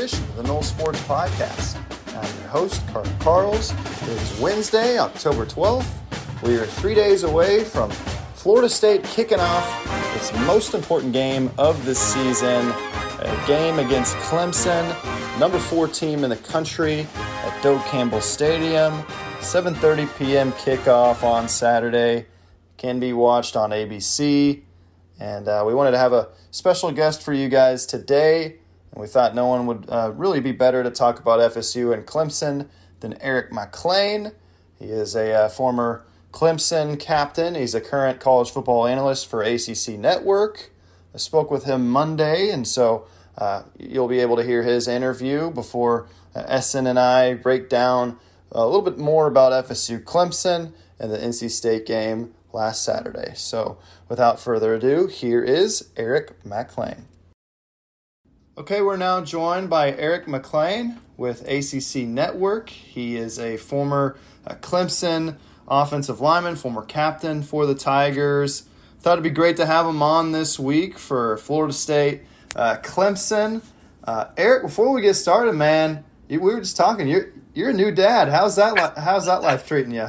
[0.00, 1.76] edition of the Noles Sports Podcast.
[2.16, 3.74] I'm your host, Carter Karels.
[4.04, 6.42] It is Wednesday, October 12th.
[6.42, 7.90] We are three days away from
[8.32, 12.66] Florida State kicking off its most important game of the season,
[13.18, 14.88] a game against Clemson,
[15.38, 19.02] number four team in the country at Doak Campbell Stadium.
[19.40, 20.52] 7:30 p.m.
[20.52, 22.24] kickoff on Saturday.
[22.78, 24.62] Can be watched on ABC.
[25.18, 28.60] And uh, we wanted to have a special guest for you guys today.
[28.92, 32.06] And we thought no one would uh, really be better to talk about FSU and
[32.06, 32.68] Clemson
[33.00, 34.32] than Eric Mac Lain.
[34.78, 37.54] He is a uh, former Clemson captain.
[37.54, 40.70] He's a current college football analyst for ACC Network.
[41.14, 45.50] I spoke with him Monday, and so uh, you'll be able to hear his interview
[45.50, 48.18] before uh, Ehsan and I break down
[48.52, 53.32] a little bit more about FSU Clemson and the NC State game last Saturday.
[53.34, 57.06] So, without further ado, here is Eric Mac Lain.
[58.58, 62.68] Okay, we're now joined by Eric Mac Lain with ACC Network.
[62.68, 65.36] He is a former uh, Clemson
[65.68, 68.64] offensive lineman, former captain for the Tigers.
[69.00, 72.22] Thought it'd be great to have him on this week for Florida State
[72.56, 73.62] uh, Clemson.
[74.04, 77.06] Uh, Eric, before we get started, man, we were just talking.
[77.06, 78.28] You're you're a new dad.
[78.28, 78.74] How's that?
[78.74, 80.08] Li- how's that life treating you?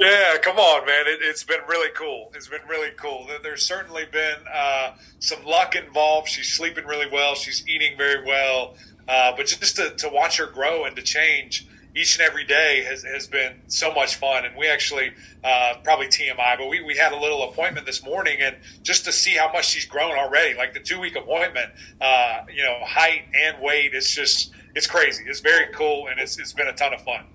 [0.00, 1.04] Yeah, come on, man.
[1.06, 2.32] It, has been really cool.
[2.34, 3.28] It's been really cool.
[3.42, 6.28] There's certainly been uh, some luck involved.
[6.28, 7.34] She's sleeping really well.
[7.34, 8.76] She's eating very well.
[9.06, 12.82] Uh, but just to, to watch her grow and to change each and every day
[12.88, 14.46] has, has been so much fun.
[14.46, 15.12] And we actually,
[15.44, 19.12] uh, probably TMI, but we, we had a little appointment this morning and just to
[19.12, 23.24] see how much she's grown already, like the two week appointment, uh, you know, height
[23.34, 25.24] and weight, it's just, it's crazy.
[25.26, 26.08] It's very cool.
[26.08, 27.26] And it's, it's been a ton of fun.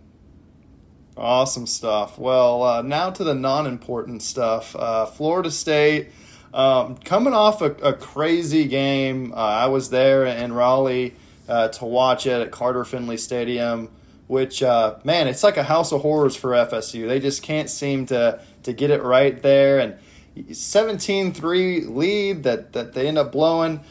[1.17, 2.19] Awesome stuff.
[2.19, 4.75] Well, uh, now to the non important stuff.
[4.75, 6.09] Uh, Florida State.
[6.53, 11.13] Um, coming off a, a crazy game, uh, I was there in Raleigh
[11.49, 13.89] uh, to watch it at Carter Finley Stadium,
[14.27, 17.07] which, uh, man, it's like a house of horrors for FSU.
[17.09, 19.79] They just can't seem to, to get it right there.
[19.79, 23.81] And 17 3 lead that, that they end up blowing.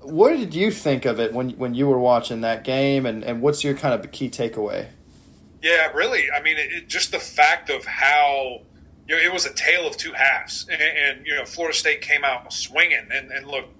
[0.00, 3.40] What did you think of it when, when you were watching that game, and, and
[3.40, 4.88] what's your kind of key takeaway?
[5.62, 6.24] Yeah, really.
[6.30, 8.62] I mean, it, just the fact of how
[9.08, 12.00] you know it was a tale of two halves, and, and you know Florida State
[12.00, 13.72] came out swinging and, and looked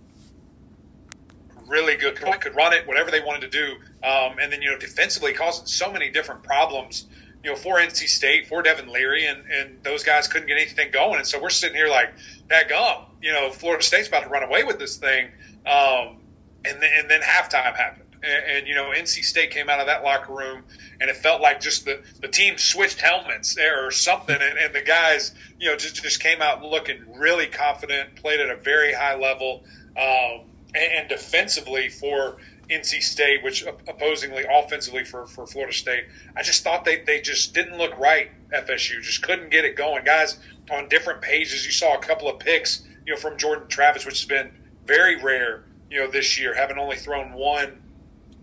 [1.67, 2.15] really good.
[2.15, 3.73] Could, could run it, whatever they wanted to do,
[4.07, 7.07] um, and then you know defensively causing so many different problems.
[7.43, 10.93] You know, for NC State, for Devin Leary, and, and those guys couldn't get anything
[10.93, 12.15] going, and so we're sitting here like,
[12.49, 13.07] that gum.
[13.21, 15.27] You know, Florida State's about to run away with this thing,
[15.67, 16.19] um,
[16.65, 19.87] and then and then halftime happened and, and, you know NC State came out of
[19.87, 20.63] that locker room,
[21.01, 24.83] and it felt like just the, the team switched helmets or something, and, and the
[24.83, 29.17] guys you know just just came out looking really confident, played at a very high
[29.17, 29.65] level,
[29.97, 32.39] um, and, and, defensively for
[32.71, 36.05] NC State, which opposingly offensively for, for Florida State,
[36.37, 38.31] I just thought they they just didn't look right.
[38.53, 40.39] FSU just couldn't get it going, guys.
[40.71, 44.21] On different pages, you saw a couple of picks, you know, from Jordan Travis, which
[44.21, 44.53] has been
[44.87, 47.82] very rare, you know, this year, having only thrown one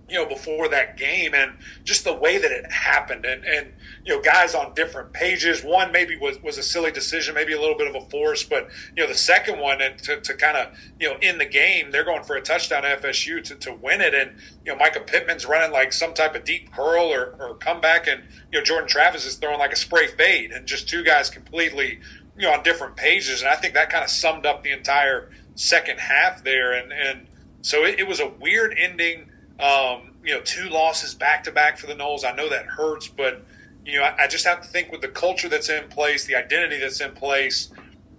[0.10, 1.52] you know, before that game and
[1.84, 3.72] just the way that it happened and, and,
[4.04, 5.64] you know, guys on different pages.
[5.64, 8.70] One maybe was, was a silly decision, maybe a little bit of a force, but,
[8.96, 11.92] you know, the second one and to, to kind of, you know, in the game,
[11.92, 14.14] they're going for a touchdown FSU to, to win it.
[14.14, 18.08] And, you know, Mycah Pittman's running like some type of deep curl or, or comeback
[18.08, 21.30] and, you know, Jordan Travis is throwing like a spray fade and just two guys
[21.30, 22.00] completely,
[22.38, 23.42] you know, on different pages.
[23.42, 26.74] And I think that kind of summed up the entire second half there.
[26.74, 27.28] And, and
[27.62, 31.78] so it, it was a weird ending um, you know, two losses back to back
[31.78, 32.24] for the Noles.
[32.24, 33.46] I know that hurts, but
[33.86, 36.36] you know, I, I, just have to think with the culture that's in place, the
[36.36, 37.72] identity that's in place,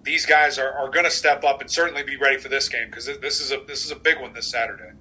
[0.03, 2.89] these guys are, are going to step up and certainly be ready for this game
[2.89, 4.93] because this is a this is a big one this Saturday.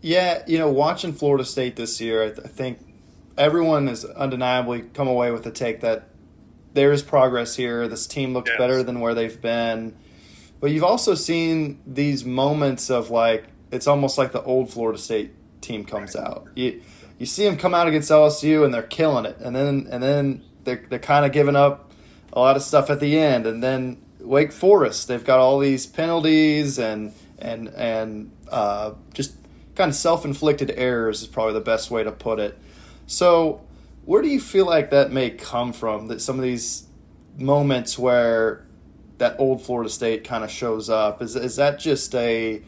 [0.00, 2.78] Yeah, you know, watching Florida State this year, I, th- I think
[3.36, 6.08] everyone has undeniably come away with the take that
[6.72, 7.88] there is progress here.
[7.88, 8.58] This team looks yes.
[8.58, 9.96] better than where they've been.
[10.60, 15.32] But you've also seen these moments of like it's almost like the old Florida State
[15.66, 16.48] team comes out.
[16.54, 16.82] You
[17.18, 20.42] you see them come out against LSU and they're killing it, and then and then
[20.64, 21.92] they're they're kind of giving up
[22.32, 25.86] a lot of stuff at the end, and then Wake Forest they've got all these
[25.86, 29.36] penalties and and and uh, just
[29.74, 32.58] kind of self inflicted errors is probably the best way to put it.
[33.06, 33.62] So
[34.04, 36.08] where do you feel like that may come from?
[36.08, 36.86] That some of these
[37.38, 38.64] moments where
[39.18, 42.62] that old Florida State kind of shows up is is that just a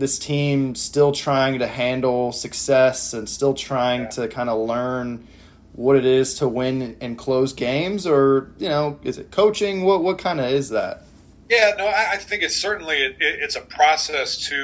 [0.00, 4.08] this team still trying to handle success and still trying yeah.
[4.08, 5.28] to kind of learn
[5.72, 9.84] what it is to win and close games, or you know, is it coaching?
[9.84, 11.02] What what kind of is that?
[11.48, 14.56] Yeah, no, I, I think it's certainly it, it's a process to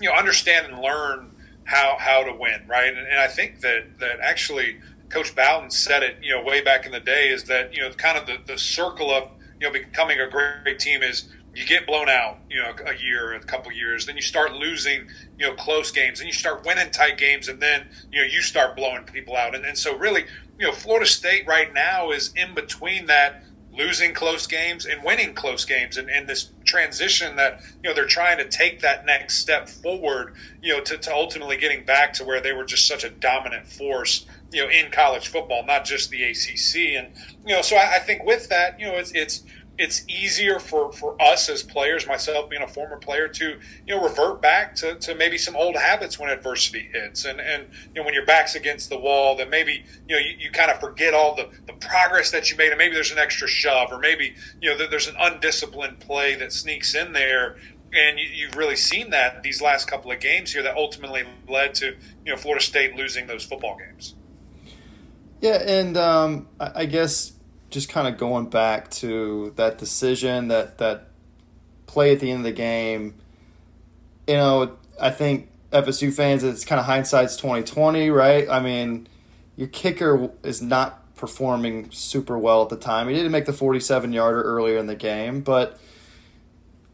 [0.00, 1.30] you know understand and learn
[1.64, 2.88] how how to win, right?
[2.88, 4.78] And, and I think that that actually
[5.08, 7.90] Coach Bowden said it, you know, way back in the day, is that you know
[7.90, 9.30] kind of the, the circle of
[9.60, 13.30] you know becoming a great team is you get blown out, you know, a year,
[13.30, 15.06] or a couple years, then you start losing,
[15.38, 18.42] you know, close games, and you start winning tight games, and then you know you
[18.42, 20.24] start blowing people out, and, and so really,
[20.58, 23.44] you know, Florida State right now is in between that
[23.76, 28.06] losing close games and winning close games and, and this transition that you know they're
[28.06, 32.24] trying to take that next step forward you know to, to ultimately getting back to
[32.24, 36.10] where they were just such a dominant force you know in college football not just
[36.10, 37.08] the acc and
[37.44, 39.42] you know so i, I think with that you know it's it's
[39.76, 44.02] it's easier for, for us as players, myself being a former player, to you know
[44.02, 48.04] revert back to, to maybe some old habits when adversity hits, and and you know
[48.04, 51.12] when your back's against the wall, then maybe you know you, you kind of forget
[51.12, 54.34] all the, the progress that you made, and maybe there's an extra shove, or maybe
[54.60, 57.56] you know there's an undisciplined play that sneaks in there,
[57.92, 61.74] and you, have really seen that these last couple of games here that ultimately led
[61.74, 64.14] to you know Florida State losing those football games.
[65.40, 67.33] Yeah, and um, I guess
[67.74, 71.08] just kind of going back to that decision, that that
[71.86, 73.16] play at the end of the game.
[74.26, 78.48] You know, I think FSU fans, it's kind of hindsight's twenty twenty, right?
[78.48, 79.08] I mean,
[79.56, 83.08] your kicker is not performing super well at the time.
[83.08, 85.78] He didn't make the forty seven yarder earlier in the game, but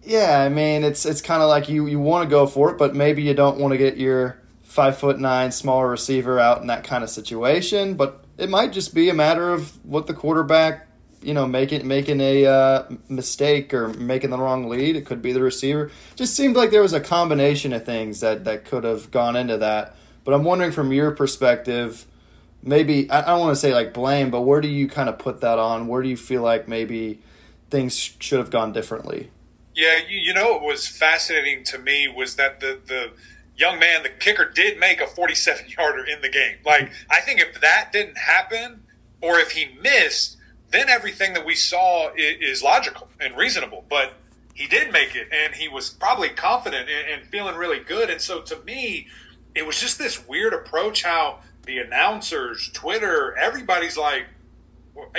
[0.03, 2.79] yeah, I mean, it's it's kind of like you you want to go for it,
[2.79, 6.69] but maybe you don't want to get your five foot nine smaller receiver out in
[6.69, 7.94] that kind of situation.
[7.94, 10.88] But it might just be a matter of what the quarterback,
[11.22, 14.96] you know, making making a uh, mistake or making the wrong lead.
[14.96, 15.90] It could be the receiver.
[16.16, 19.58] Just seemed like there was a combination of things that that could have gone into
[19.58, 19.94] that.
[20.25, 22.06] But I'm wondering from your perspective,
[22.62, 25.43] maybe I don't want to say like blame, but where do you kind of put
[25.43, 25.86] that on?
[25.86, 27.20] Where do you feel like maybe
[27.69, 29.31] things should have gone differently?
[29.75, 33.10] Yeah, you, you know, what was fascinating to me was that the the
[33.60, 36.56] young man, the kicker, did make a 47 yarder in the game.
[36.64, 38.82] Like, I think if that didn't happen,
[39.20, 40.38] or if he missed,
[40.70, 43.84] then everything that we saw is, logical and reasonable.
[43.90, 44.14] But
[44.54, 48.08] he did make it, and he was probably confident and, feeling really good.
[48.08, 49.08] And so to me,
[49.54, 54.24] it was just this weird approach how the announcers, Twitter, everybody's like,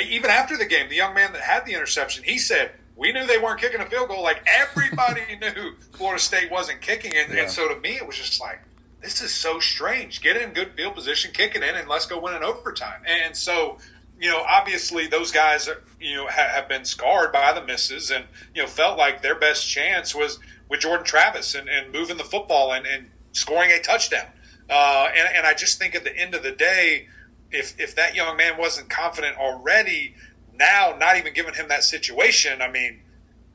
[0.04, 3.26] even after the game, the young man that had the interception, he said, we knew
[3.26, 4.24] they weren't kicking a field goal.
[4.24, 7.44] Like everybody knew Florida State wasn't kicking, and, yeah.
[7.44, 8.62] and so to me, it was just like
[9.02, 10.22] this is so strange.
[10.22, 13.02] Get in good field position, kick it in, and let's go win in overtime.
[13.06, 13.80] And so,
[14.20, 15.68] you know, obviously those guys,
[16.00, 19.68] you know, have been scarred by the misses, and you know, felt like their best
[19.68, 20.40] chance was
[20.70, 24.28] with Jordan Travis and, and moving the football and, and scoring a touchdown.
[24.70, 27.08] Uh, and, and I just think at the end of the day,
[27.52, 30.16] if if that young man wasn't confident already
[30.62, 33.02] now, not even giving him that situation, I mean,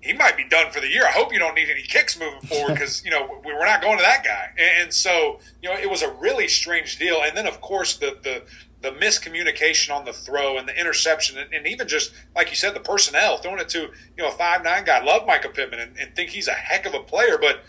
[0.00, 1.04] he might be done for the year.
[1.04, 3.98] I hope you don't need any kicks moving forward because you know we're not going
[3.98, 4.50] to that guy.
[4.58, 7.20] And so you know it was a really strange deal.
[7.24, 8.42] And then of course the the
[8.82, 12.74] the miscommunication on the throw and the interception, and, and even just like you said,
[12.74, 15.02] the personnel throwing it to you know a five nine guy.
[15.02, 17.64] Love Michael Pittman and, and think he's a heck of a player, but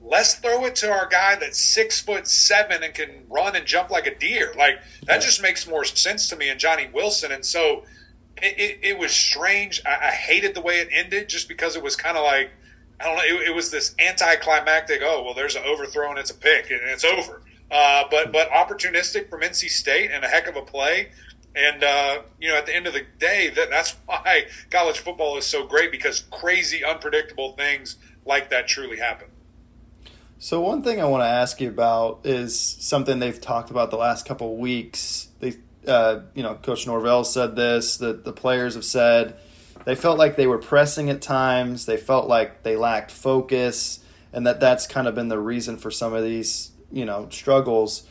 [0.00, 3.90] let's throw it to our guy that's six foot seven and can run and jump
[3.90, 4.52] like a deer.
[4.56, 6.50] Like that just makes more sense to me.
[6.50, 7.84] And Johnny Wilson, and so
[8.44, 9.80] it, it, it was strange.
[9.86, 12.50] I, I, hated the way it ended just because it was kind of like
[13.00, 13.22] I don't know.
[13.24, 15.00] It, it, was this anticlimactic.
[15.02, 17.42] Oh well, there's an overthrow and it's a pick and it's over.
[17.70, 21.08] Uh, but but opportunistic from NC State and a heck of a play.
[21.56, 25.38] And uh, you know, at the end of the day, that, that's why college football
[25.38, 27.96] is so great because crazy, unpredictable things
[28.26, 29.28] like that truly happen.
[30.38, 33.96] So one thing I want to ask you about is something they've talked about the
[33.96, 35.28] last couple of weeks.
[35.86, 39.36] Uh, you know, Coach Norvell said this, that the players have said
[39.84, 44.00] they felt like they were pressing at times, they felt like they lacked focus,
[44.32, 48.06] and that that's kind of been the reason for some of these, you know, struggles.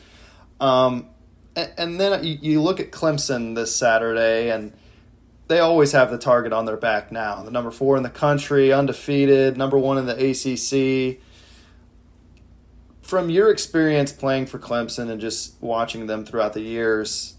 [0.60, 1.08] Um,
[1.56, 4.74] and, and then you, you look at Clemson this Saturday, and
[5.48, 7.42] they always have the target on their back now.
[7.44, 11.22] The number four in the country, undefeated, number one in the ACC.
[13.01, 17.36] From your experience playing for Clemson and just watching them throughout the years,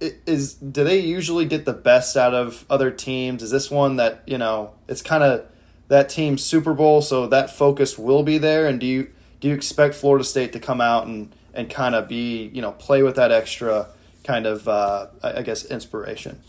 [0.00, 3.42] is do they usually get the best out of other teams?
[3.42, 5.46] Is this one that you know it's kind of
[5.88, 8.66] that team's Super Bowl, so that focus will be there?
[8.66, 9.10] And do you
[9.40, 12.72] do you expect Florida State to come out and and kind of be you know
[12.72, 13.88] play with that extra
[14.24, 16.40] kind of uh, I guess inspiration?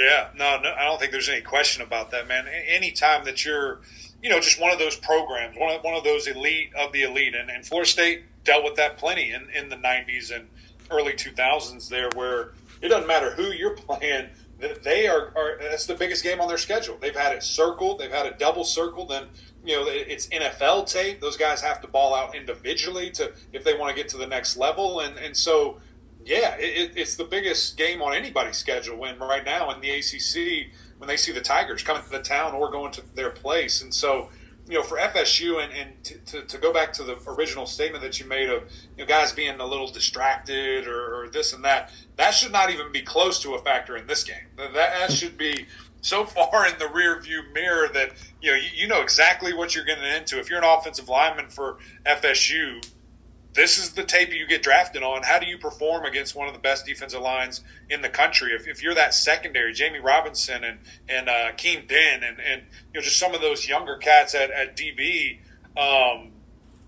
[0.00, 2.46] Yeah, no, no, I don't think there's any question about that, man.
[2.48, 3.80] Anytime that you're,
[4.22, 7.02] you know, just one of those programs, one of, one of those elite of the
[7.02, 10.48] elite, and, and Florida State dealt with that plenty in, in the 90s and
[10.90, 14.28] early 2000s there, where it doesn't matter who you're playing.
[14.82, 16.98] they are, are that's the biggest game on their schedule.
[17.00, 19.28] They've had it circled, they've had it double circled, and
[19.64, 21.20] you know it's NFL tape.
[21.20, 24.26] Those guys have to ball out individually to if they want to get to the
[24.26, 25.80] next level, and and so
[26.24, 28.98] yeah, it, it's the biggest game on anybody's schedule.
[28.98, 32.54] When right now in the ACC, when they see the Tigers coming to the town
[32.54, 34.30] or going to their place, and so
[34.70, 38.02] you know, for FSU and, and to, to, to, go back to the original statement
[38.04, 38.62] that you made of
[38.96, 42.70] you know, guys being a little distracted or, or, this and that, that should not
[42.70, 44.36] even be close to a factor in this game.
[44.56, 45.66] That, that should be
[46.02, 49.74] so far in the rear view mirror that you know you, you know exactly what
[49.74, 50.38] you're getting into.
[50.38, 52.82] If you're an offensive lineman for FSU,
[53.52, 55.22] this is the tape you get drafted on.
[55.22, 58.52] How do you perform against one of the best defensive lines in the country?
[58.52, 60.78] If, if you're that secondary, Jammie Robinson and
[61.08, 64.50] and uh, Keem Dent and and you know just some of those younger cats at,
[64.50, 65.38] at DB,
[65.76, 66.30] um,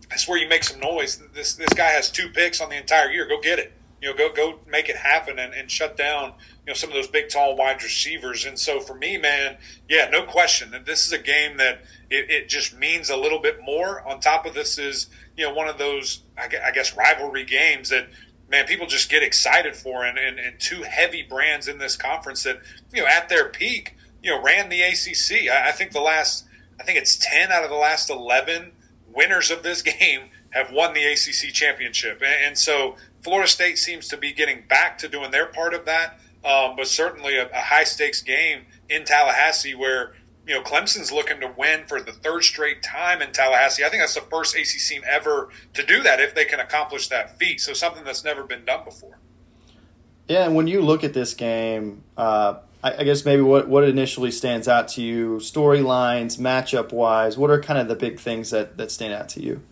[0.08, 1.20] that's where you make some noise.
[1.34, 3.26] This this guy has two picks on the entire year.
[3.26, 3.72] Go get it.
[4.00, 6.34] You know, go go make it happen and, and shut down
[6.66, 8.44] you know some of those big tall wide receivers.
[8.44, 9.56] And so for me, man,
[9.88, 13.40] yeah, no question that this is a game that it, it just means a little
[13.40, 14.06] bit more.
[14.08, 18.08] On top of this is you know one of those I guess rivalry games that
[18.48, 22.42] man people just get excited for, and, and, and two heavy brands in this conference
[22.44, 22.60] that
[22.92, 25.50] you know at their peak you know ran the ACC.
[25.50, 26.44] I, I think the last
[26.80, 28.72] I think it's ten out of the last eleven
[29.12, 34.08] winners of this game have won the ACC championship, and, and so Florida State seems
[34.08, 36.18] to be getting back to doing their part of that.
[36.44, 40.14] Um, but certainly a, a high stakes game in Tallahassee where
[40.46, 43.84] you know, Clemson's looking to win for the third straight time in Tallahassee.
[43.84, 47.08] I think that's the first ACC team ever to do that if they can accomplish
[47.08, 47.60] that feat.
[47.60, 49.18] So something that's never been done before.
[50.28, 53.84] Yeah, and when you look at this game, uh, I, I, guess maybe what what
[53.84, 58.50] initially stands out to you, storylines, matchup wise, what are kind of the big things
[58.50, 59.62] that that stand out to you?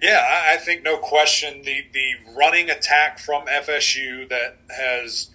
[0.00, 5.30] Yeah, I, I think no question the the running attack from FSU that has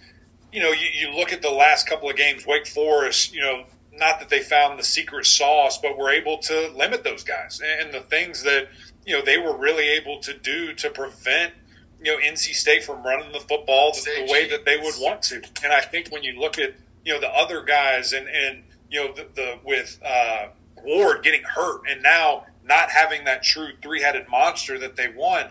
[0.54, 3.64] you know, you, you look at the last couple of games, Wake Forest, you know,
[3.92, 7.92] not that they found the secret sauce, but were able to limit those guys and
[7.92, 8.68] the things that,
[9.04, 11.54] you know, they were really able to do to prevent,
[12.00, 15.22] you know, NC State from running the football the, the way that they would want
[15.22, 15.42] to.
[15.64, 19.04] And I think when you look at, you know, the other guys and, and you
[19.04, 20.46] know, the, the with uh,
[20.84, 25.50] Ward getting hurt and now not having that true three headed monster that they want,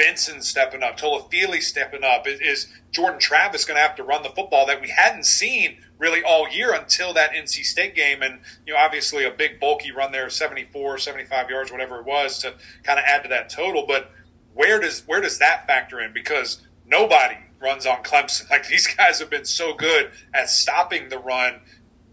[0.00, 2.26] Benson stepping up, Toafili stepping up.
[2.26, 5.76] Is, is Jordan Travis going to have to run the football that we hadn't seen
[5.98, 8.22] really all year until that NC State game?
[8.22, 12.38] And, you know, obviously a big bulky run there, 74, 75 yards, whatever it was,
[12.38, 13.84] to kind of add to that total.
[13.86, 14.10] But
[14.54, 16.14] where does where does that factor in?
[16.14, 18.46] Because nobody runs on Clemson.
[18.50, 21.60] Like these guys have been so good at stopping the run.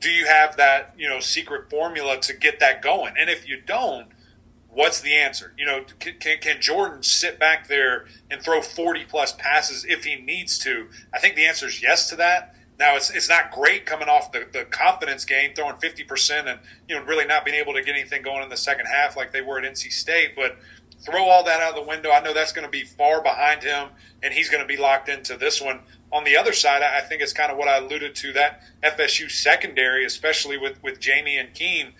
[0.01, 3.13] Do you have that, you know, secret formula to get that going?
[3.17, 4.10] And if you don't,
[4.77, 5.53] what's the answer?
[5.57, 10.17] You know, can, can, Jordan sit back there and throw 40 plus passes if he
[10.17, 10.88] needs to?
[11.12, 12.53] I think the answer is yes to that.
[12.79, 16.96] Now it's it's not great coming off the, the confidence game, throwing 50% and you
[16.96, 19.41] know really not being able to get anything going in the second half like they
[19.41, 20.36] were at NC State.
[20.36, 20.57] But
[21.03, 22.12] throw all that out the window.
[22.12, 23.89] I know that's going to be far behind him,
[24.22, 25.79] and he's going to be locked into this one.
[26.12, 29.31] On the other side, I think it's kind of what I alluded to that FSU
[29.31, 31.93] secondary, especially with with Jammie and Keem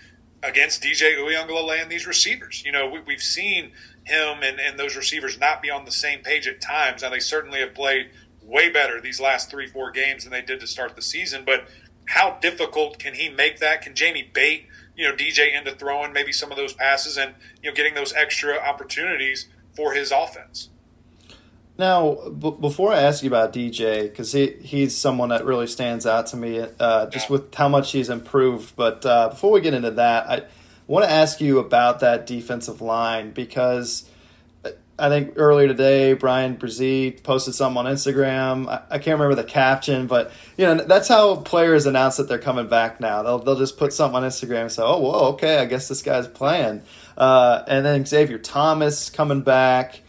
[0.44, 2.64] against DJ Uiagalelei and these receivers.
[2.66, 3.72] You know, we, have seen
[4.04, 7.02] him and, and those receivers not be on the same page at times.
[7.02, 10.60] Now, they certainly have played way better these last three, four games than they did
[10.60, 11.44] to start the season.
[11.46, 11.68] But
[12.06, 13.82] how difficult can he make that?
[13.82, 17.70] Can Jammie bait, you know, DJ into throwing maybe some of those passes and, you
[17.70, 20.70] know, getting those extra opportunities for his offense?
[21.78, 26.06] Now, b- before I ask you about DJ, because he, he's someone that really stands
[26.06, 28.76] out to me, uh, just with how much he's improved.
[28.76, 30.44] But uh, before we get into that, I
[30.88, 34.10] want to ask you about that defensive line because
[35.00, 38.68] I think earlier today, Bryan Bresee posted something on Instagram.
[38.68, 42.40] I, I, can't remember the caption, but you know that's how players announce that they're
[42.40, 43.22] coming back now.
[43.22, 46.02] They'll they'll just put something on Instagram and say, "Oh, whoa, okay, I guess this
[46.02, 46.82] guy's playing."
[47.16, 50.02] Uh, and then Xavier Thomas coming back.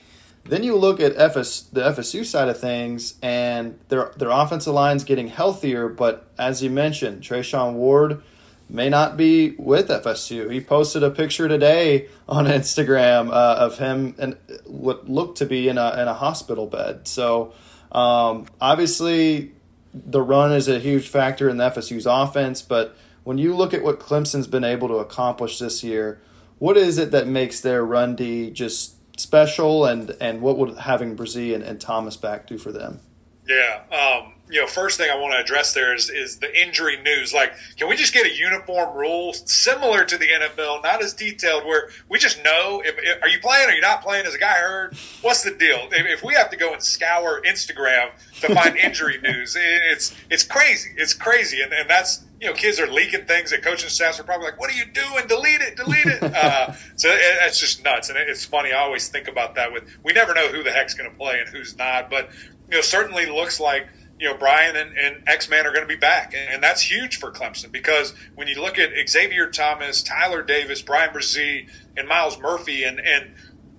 [0.48, 5.04] Then you look at FS, the FSU side of things, and their their offensive line's
[5.04, 5.88] getting healthier.
[5.88, 8.22] But as you mentioned, Treshaun Ward
[8.70, 10.50] may not be with FSU.
[10.50, 14.36] He posted a picture today on Instagram uh, of him and
[14.66, 17.06] what looked to be in a in a hospital bed.
[17.06, 17.52] So
[17.92, 19.52] um, obviously,
[19.92, 22.62] the run is a huge factor in the FSU's offense.
[22.62, 26.20] But when you look at what Clemson's been able to accomplish this year,
[26.58, 31.16] what is it that makes their run D just special, and and what would having
[31.16, 33.00] Bresee and, and Thomas back do for them?
[33.48, 37.00] Yeah, um, you know, first thing I want to address there is is the injury
[37.02, 37.32] news.
[37.32, 41.64] Like, can we just get a uniform rule similar to the NFL, not as detailed,
[41.64, 44.26] where we just know if, if are you playing, are you're not playing?
[44.26, 44.96] Is a guy hurt?
[45.22, 45.88] What's the deal?
[45.92, 48.10] If, if we have to go and scour Instagram
[48.40, 50.90] to find injury news, it's it's crazy.
[50.96, 54.24] It's crazy, and, and that's you know, kids are leaking things that coaching staffs are
[54.24, 55.26] probably like, "What are you doing?
[55.26, 58.72] Delete it, delete it." Uh, so it's just nuts, and it, it's funny.
[58.72, 59.72] I always think about that.
[59.72, 62.30] With we never know who the heck's going to play and who's not, but
[62.70, 65.88] you know, certainly looks like you know, Bryan and, and X Man are going to
[65.88, 66.34] be back.
[66.34, 70.82] And, and, that's huge for Clemson because when you look at Xavier Thomas, Tyler Davis,
[70.82, 73.32] Bryan Bresee, and Myles Murphy and, and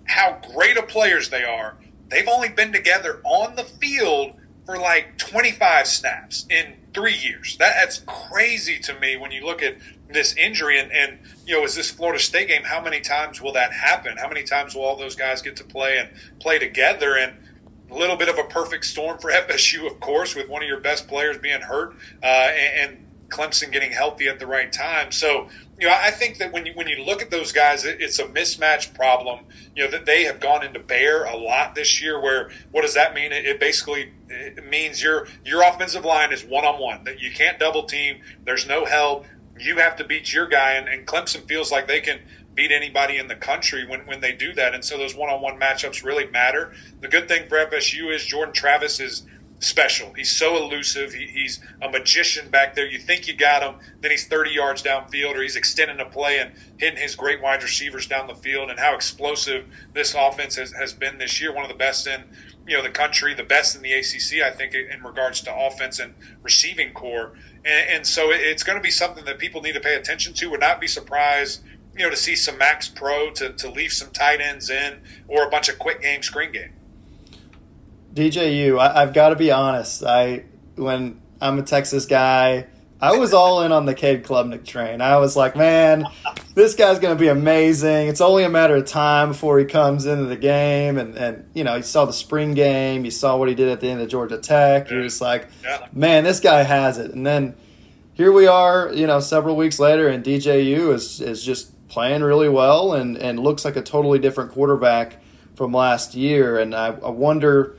[0.05, 4.38] how great of players they are, they've only been together on the field
[4.69, 7.57] for like 25 snaps in three years.
[7.57, 9.77] That, that's crazy to me when you look at
[10.13, 10.79] this injury.
[10.79, 12.61] And, and, you know, is this Florida State game?
[12.65, 14.17] How many times will that happen?
[14.17, 16.09] How many times will all those guys get to play and
[16.39, 17.17] play together?
[17.17, 17.33] And,
[17.91, 20.79] a little bit of a perfect storm for FSU, of course, with one of your
[20.79, 25.11] best players being hurt uh, and, and, Clemson getting healthy at the right time.
[25.11, 25.47] So,
[25.79, 28.19] you know, I think that when you when you look at those guys, it, it's
[28.19, 29.45] a mismatch problem.
[29.75, 32.19] You know that they have gone into bear a lot this year.
[32.19, 33.31] Where what does that mean?
[33.31, 37.03] It, it basically it means your your offensive line is one on one.
[37.05, 38.21] That you can't double team.
[38.45, 39.25] There's no help.
[39.57, 42.19] You have to beat your guy, and, and Clemson feels like they can
[42.59, 44.73] beat anybody in the country when, when they do that.
[44.73, 46.73] And so those one on one matchups really matter.
[46.99, 49.25] The good thing for FSU is Jordan Travis is
[49.59, 50.13] special.
[50.13, 51.13] He's so elusive.
[51.13, 52.87] He, he's a magician back there.
[52.87, 56.39] You think you got him, then he's 30 yards downfield, or he's extending a play
[56.39, 58.69] and hitting his great wide receivers down the field.
[58.69, 62.23] And how explosive this offense has, has been this year, one of the best in
[62.67, 65.99] you know the country, the best in the ACC, I think, in regards to offense
[65.99, 66.13] and
[66.43, 67.33] receiving core.
[67.65, 70.49] And, and so it's going to be something that people need to pay attention to.
[70.51, 71.61] Would not be surprised
[71.97, 75.45] you know, to see some Max Pro, to, to leave some tight ends in, or
[75.45, 76.71] a bunch of quick game screen game.
[78.13, 80.03] DJU, I, I've got to be honest.
[80.03, 82.67] I when I'm a Texas guy,
[83.01, 84.99] I was all in on the Cade Klubnik train.
[84.99, 86.05] I was like, man,
[86.53, 88.09] this guy's going to be amazing.
[88.09, 90.97] It's only a matter of time before he comes into the game.
[90.97, 93.79] And, and you know, you saw the spring game, you saw what he did at
[93.79, 94.89] the end of Georgia Tech.
[94.89, 95.47] You're just like,
[95.93, 97.11] man, this guy has it.
[97.11, 97.55] And then
[98.15, 102.49] here we are, you know, several weeks later, and DJU is, is just playing really
[102.49, 105.23] well and, and looks like a totally different quarterback
[105.55, 106.59] from last year.
[106.59, 107.77] And I, I wonder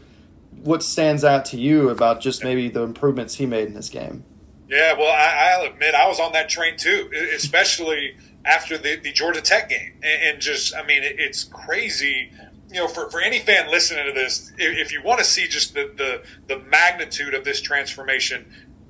[0.62, 4.24] what stands out to you about just maybe the improvements he made in this game.
[4.68, 9.12] Yeah, well, I, will admit I was on that train too, especially after the, the
[9.12, 9.94] Georgia Tech game.
[10.02, 12.30] And, and just, I mean, it, it's crazy.
[12.72, 15.74] You know, for, for any fan listening to this, if, you want to see just
[15.74, 18.46] the, the, the magnitude of this transformation,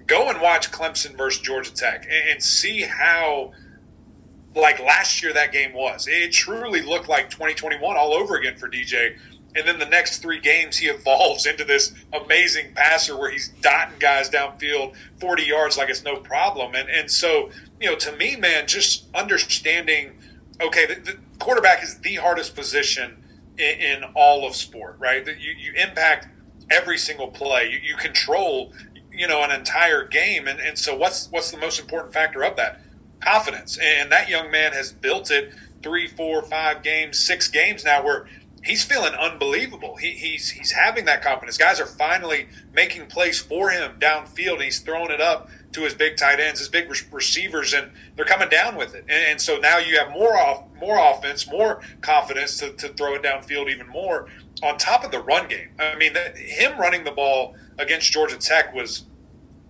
[0.07, 3.53] go and watch Clemson versus Georgia Tech and, and see how–
[4.55, 6.07] like last year that game was.
[6.09, 9.17] It truly looked like 2021 all over again for DJ.
[9.55, 13.99] And then the next three games, he evolves into this amazing passer where he's dotting
[13.99, 16.75] guys downfield 40 yards like it's no problem.
[16.75, 20.19] And and so, you know, to me, man, just understanding,
[20.61, 23.23] okay, the, the quarterback is the hardest position
[23.59, 25.25] in, in all of sport, right?
[25.25, 26.29] That you, you impact
[26.71, 27.71] every single play.
[27.71, 28.73] You, you control,
[29.11, 30.47] you know, an entire game.
[30.47, 32.81] And, and so what's what's the most important factor of that?
[33.21, 33.79] confidence.
[33.79, 38.27] And that young man has built it three, four, five games, six games now where
[38.63, 39.97] he's feeling unbelievable.
[39.97, 41.57] He, he's he's having that confidence.
[41.57, 44.63] Guys are finally making plays for him downfield.
[44.63, 48.25] He's throwing it up to his big tight ends, his big re- receivers, and they're
[48.25, 49.05] coming down with it.
[49.09, 53.15] And, and, so now you have more off, more offense, more confidence to, to throw
[53.15, 54.29] it downfield even more.
[54.63, 58.37] On top of the run game, I mean, the, him running the ball against Georgia
[58.37, 59.05] Tech was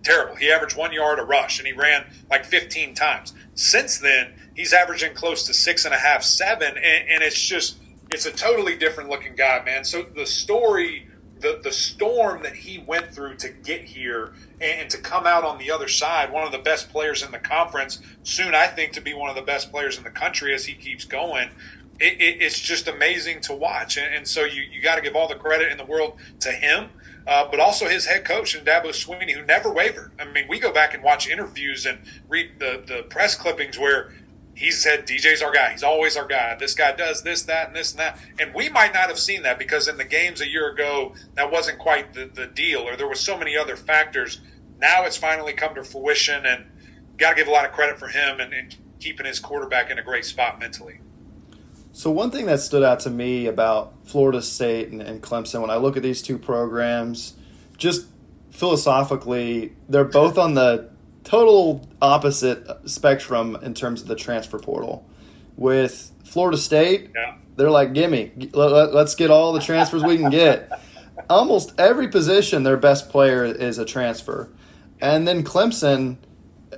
[0.03, 0.35] terrible.
[0.35, 3.33] He averaged one yard a rush, and he ran like 15 times.
[3.53, 7.77] Since then, he's averaging close to six and a half, seven, and, and it's just
[8.11, 9.83] it's a totally different looking guy, man.
[9.83, 11.07] So the story,
[11.39, 15.43] the the storm that he went through to get here and, and to come out
[15.43, 18.93] on the other side, one of the best players in the conference, soon I think
[18.93, 21.49] to be one of the best players in the country as he keeps going.
[21.99, 25.15] It, it, it's just amazing to watch, and, and so you you got to give
[25.15, 26.89] all the credit in the world to him
[27.27, 30.11] uh, but also his head coach and Dabo Swinney, who never wavered.
[30.19, 34.11] I mean, we go back and watch interviews and read the, the press clippings where
[34.61, 35.71] he said DJ's our guy.
[35.71, 36.55] He's always our guy.
[36.59, 38.19] This guy does this, that, and this and that.
[38.39, 41.51] And we might not have seen that because in the games a year ago, that
[41.51, 44.39] wasn't quite the, the deal, or there was so many other factors.
[44.77, 46.65] Now it's finally come to fruition, and
[47.17, 49.97] got to give a lot of credit for him and, and keeping his quarterback in
[49.97, 50.99] a great spot mentally.
[51.91, 55.71] So one thing that stood out to me about Florida State and, and, Clemson when
[55.71, 57.33] I look at these two programs,
[57.77, 58.05] just
[58.51, 60.91] philosophically, they're both on the
[61.23, 65.07] total opposite spectrum in terms of the transfer portal.
[65.57, 67.35] With Florida State, yeah.
[67.55, 70.71] they're like, "Gimme, let, us get all the transfers we can get."
[71.29, 74.49] almost every position, their best player is a transfer.
[74.99, 76.17] And then Clemson,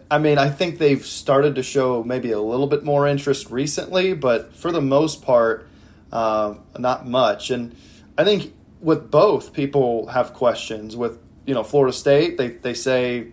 [0.09, 4.13] I mean, I think they've started to show maybe a little bit more interest recently,
[4.13, 5.67] but for the most part,
[6.11, 7.49] uh, not much.
[7.49, 7.75] And
[8.17, 10.95] I think with both, people have questions.
[10.95, 13.27] With you know Florida State, they they say,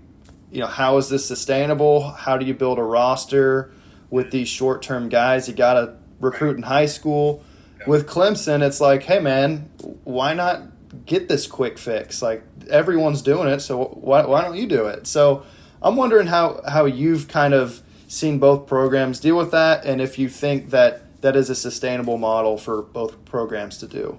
[0.51, 2.11] you know, how is this sustainable?
[2.11, 3.73] How do you build a roster
[4.11, 5.49] with these short term guys?
[5.49, 7.45] You got to recruit in high school.
[7.87, 9.71] With Clemson, it's like, hey man,
[10.05, 10.63] why not
[11.07, 12.21] get this quick fix?
[12.21, 15.07] Like everyone's doing it, so why why don't you do it?
[15.07, 15.45] So
[15.83, 20.19] I'm wondering how how you've kind of seen both programs deal with that, and if
[20.19, 24.19] you think that that is a sustainable model for both programs to do.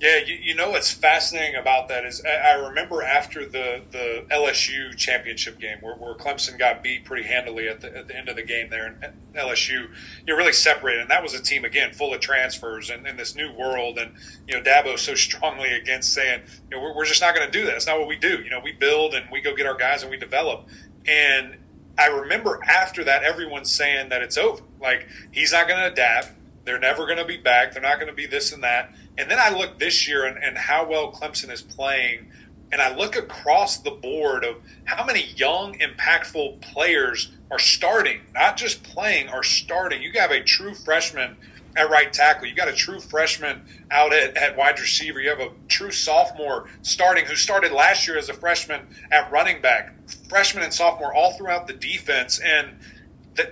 [0.00, 4.24] Yeah, you, you know what's fascinating about that is I, I remember after the, the
[4.30, 8.30] LSU championship game where, where Clemson got beat pretty handily at the, at the end
[8.30, 9.90] of the game there, and LSU
[10.26, 13.34] you're really separated, and that was a team again full of transfers and in this
[13.34, 14.14] new world, and
[14.48, 17.52] you know Dabo so strongly against saying you know we're, we're just not going to
[17.52, 17.76] do that.
[17.76, 18.40] It's not what we do.
[18.42, 20.66] You know we build and we go get our guys and we develop,
[21.06, 21.58] and
[21.98, 24.62] I remember after that everyone saying that it's over.
[24.80, 26.32] Like he's not going to adapt.
[26.64, 27.72] They're never going to be back.
[27.72, 30.42] They're not going to be this and that and then I look this year and,
[30.42, 32.30] and how well Clemson is playing,
[32.72, 38.56] and I look across the board of how many young, impactful players are starting, not
[38.56, 40.00] just playing, are starting.
[40.00, 41.36] You have a true freshman
[41.76, 42.46] at right tackle.
[42.46, 45.20] You got a true freshman out at, at wide receiver.
[45.20, 49.60] You have a true sophomore starting who started last year as a freshman at running
[49.60, 49.92] back.
[50.30, 52.38] Freshman and sophomore all throughout the defense.
[52.38, 52.78] And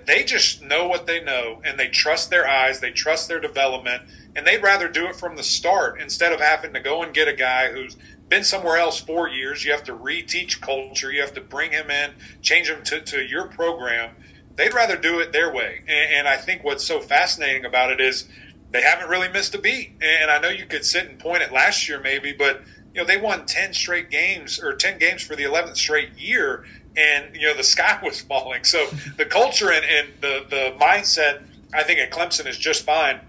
[0.06, 4.02] they just know what they know and they trust their eyes, they trust their development,
[4.34, 7.28] and they'd rather do it from the start instead of having to go and get
[7.28, 7.96] a guy who's
[8.28, 9.64] been somewhere else four years.
[9.64, 13.22] You have to reteach culture, you have to bring him in, change him to, to
[13.22, 14.10] your program.
[14.56, 15.82] They'd rather do it their way.
[15.86, 18.28] And, and I think what's so fascinating about it is
[18.70, 19.92] they haven't really missed a beat.
[20.00, 22.62] And I know you could sit and point at last year maybe, but
[22.94, 26.64] you know they won 10 straight games or 10 games for the 11th straight year
[26.98, 28.64] and you know the sky was falling.
[28.64, 33.20] So the culture and, and the the mindset, I think at Clemson is just fine.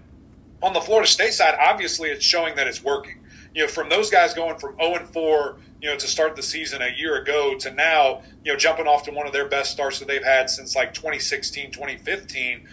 [0.62, 3.16] On the Florida State side, obviously it's showing that it's working.
[3.54, 6.42] You know, from those guys going from 0 and 4, you know, to start the
[6.42, 9.72] season a year ago to now, you know, jumping off to one of their best
[9.72, 12.68] starts that they've had since like 2016, 2015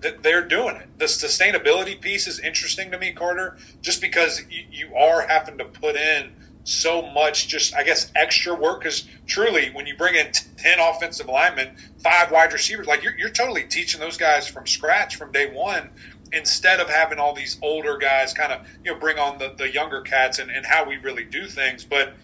[0.00, 0.86] that they're doing it.
[0.98, 5.64] The sustainability piece is interesting to me, Carter, just because you, you are having to
[5.64, 6.32] put in
[6.64, 11.28] so much just I guess extra work because truly when you bring in ten offensive
[11.28, 15.50] linemen, five wide receivers, like you're, you're totally teaching those guys from scratch from day
[15.52, 15.90] one
[16.32, 19.70] instead of having all these older guys kind of you know bring on the, the
[19.72, 21.84] younger cats and, and how we really do things.
[21.84, 22.14] But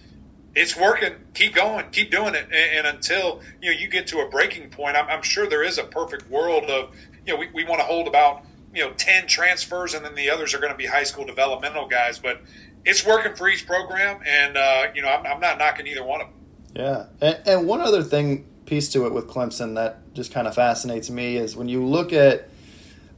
[0.55, 1.15] it's working.
[1.35, 1.87] Keep going.
[1.93, 2.47] Keep doing it.
[2.47, 5.63] And, and until you know you get to a breaking point I'm, I'm sure there
[5.63, 6.95] is a perfect world of
[7.27, 10.31] you know we, we want to hold about you know 10 transfers and then the
[10.31, 12.19] others are going to be high school developmental guys.
[12.19, 12.43] But
[12.85, 16.21] it's working for each program, and uh, you know I'm, I'm, not knocking either one
[16.21, 16.37] of them.
[16.75, 20.55] Yeah, and, and one other thing piece to it with Clemson that just kind of
[20.55, 22.49] fascinates me is when you look at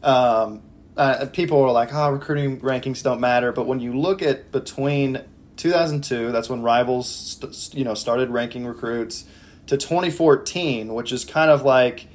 [0.03, 0.63] um,
[0.97, 5.23] uh, people are like, oh, recruiting rankings don't matter, but when you look at between
[5.57, 9.25] 2002, that's when Rivals st- you know started ranking recruits,
[9.67, 12.09] to 2014, which is kind of like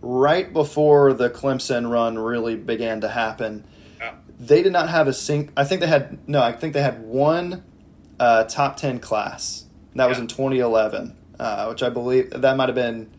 [0.00, 3.64] right before the Clemson run really began to happen
[4.38, 5.50] they did not have a sing.
[5.56, 6.42] I think they had no.
[6.42, 7.64] I think they had one
[8.18, 9.64] uh, top ten class.
[9.94, 10.08] That yeah.
[10.10, 13.10] was in 2011, uh, which I believe that might have been.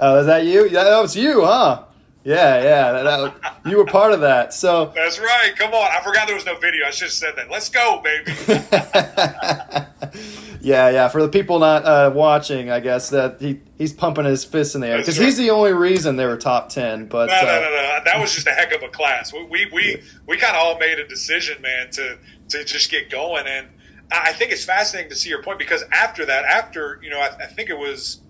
[0.00, 0.64] Oh, is that you?
[0.64, 1.84] Yeah, that was you, huh?
[2.22, 2.92] Yeah, yeah.
[2.92, 4.52] That, that, you were part of that.
[4.52, 5.54] So that's right.
[5.56, 6.86] Come on, I forgot there was no video.
[6.86, 7.50] I should have said that.
[7.50, 8.30] Let's go, baby.
[10.60, 11.08] yeah, yeah.
[11.08, 14.82] For the people not uh, watching, I guess that he he's pumping his fists in
[14.82, 15.24] the air because right.
[15.24, 17.06] he's the only reason they were top ten.
[17.06, 19.32] But no, no, uh, no, no, That was just a heck of a class.
[19.32, 22.18] We we we, we kind of all made a decision, man, to
[22.50, 23.46] to just get going.
[23.46, 23.66] And
[24.12, 27.44] I think it's fascinating to see your point because after that, after you know, I,
[27.44, 28.20] I think it was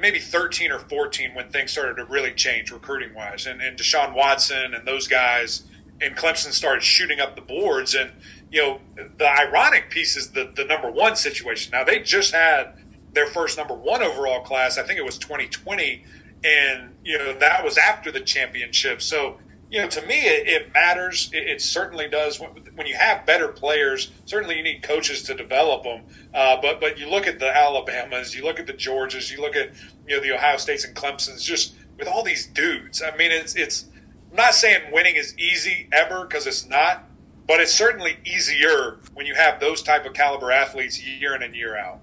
[0.00, 4.14] maybe 13 or 14 when things started to really change recruiting wise, and, and Deshaun
[4.14, 5.62] Watson and those guys
[6.00, 8.12] and Clemson started shooting up the boards and
[8.50, 8.80] you know,
[9.18, 11.72] the ironic piece is the, the number one situation.
[11.72, 12.74] Now, they just had
[13.12, 14.78] their first number one overall class.
[14.78, 16.04] I think it was 2020.
[16.44, 19.02] And, you know, that was after the championship.
[19.02, 19.38] So,
[19.70, 21.30] you know, to me, it, it matters.
[21.32, 22.40] It, it, certainly does.
[22.40, 26.02] When, when, you have better players, certainly you need coaches to develop them.
[26.32, 29.56] Uh, but but you look at the Alabamas, you look at the Georgias, you look
[29.56, 29.72] at
[30.06, 31.44] you know the Ohio States and Clemson's.
[31.44, 33.86] Just with all these dudes, I mean, it's it's.
[34.30, 37.08] I'm not saying winning is easy ever because it's not
[37.48, 41.56] but it's certainly easier when you have those type of caliber athletes year in and
[41.56, 42.00] year out.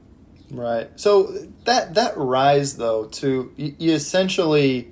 [0.49, 0.89] Right.
[0.99, 4.91] So that that rise though to you essentially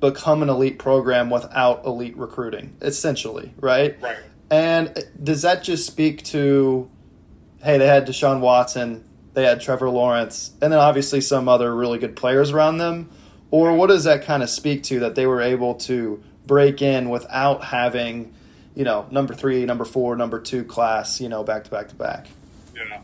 [0.00, 4.00] become an elite program without elite recruiting, essentially, right?
[4.00, 4.16] Right.
[4.50, 6.90] And does that just speak to
[7.62, 11.98] hey, they had Deshaun Watson, they had Trevor Lawrence, and then obviously some other really
[11.98, 13.10] good players around them?
[13.50, 17.08] Or what does that kind of speak to that they were able to break in
[17.08, 18.34] without having,
[18.74, 21.94] you know, number three, number four, number two class, you know, back to back to
[21.94, 22.26] back?
[22.74, 23.00] Yeah.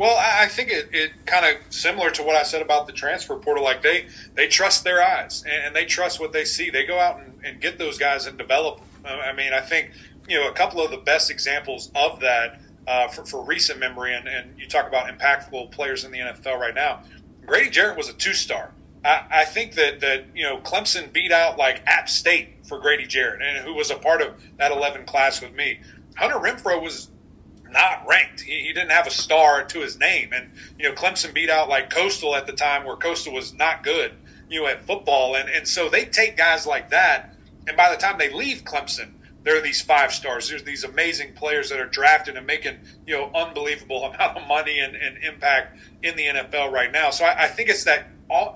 [0.00, 3.36] Well, I think it, it kind of similar to what I said about the transfer
[3.36, 3.62] portal.
[3.62, 6.70] Like they they trust their eyes and, they trust what they see.
[6.70, 8.80] They go out and, and get those guys and develop.
[9.02, 9.20] Them.
[9.22, 9.90] I mean, I think
[10.26, 14.14] you know a couple of the best examples of that uh, for, for recent memory,
[14.14, 17.02] and, and you talk about impactful players in the NFL right now.
[17.44, 18.72] Grady Jarrett was a two star.
[19.04, 23.06] I, I, think that that you know Clemson beat out like App State for Grady
[23.06, 25.80] Jarrett, and who was a part of that 11 class with me.
[26.16, 27.10] Hunter Renfrow was
[27.72, 28.40] not ranked.
[28.40, 31.68] He, he, didn't have a star to his name, and you know Clemson beat out
[31.68, 34.12] like Coastal at the time, where Coastal was not good,
[34.48, 37.34] you know, at football, and and so they take guys like that,
[37.66, 40.48] and by the time they leave Clemson, there are these five stars.
[40.48, 44.80] There's these amazing players that are drafted and making you know unbelievable amount of money
[44.80, 47.10] and, and impact in the NFL right now.
[47.10, 48.06] So I, I think it's that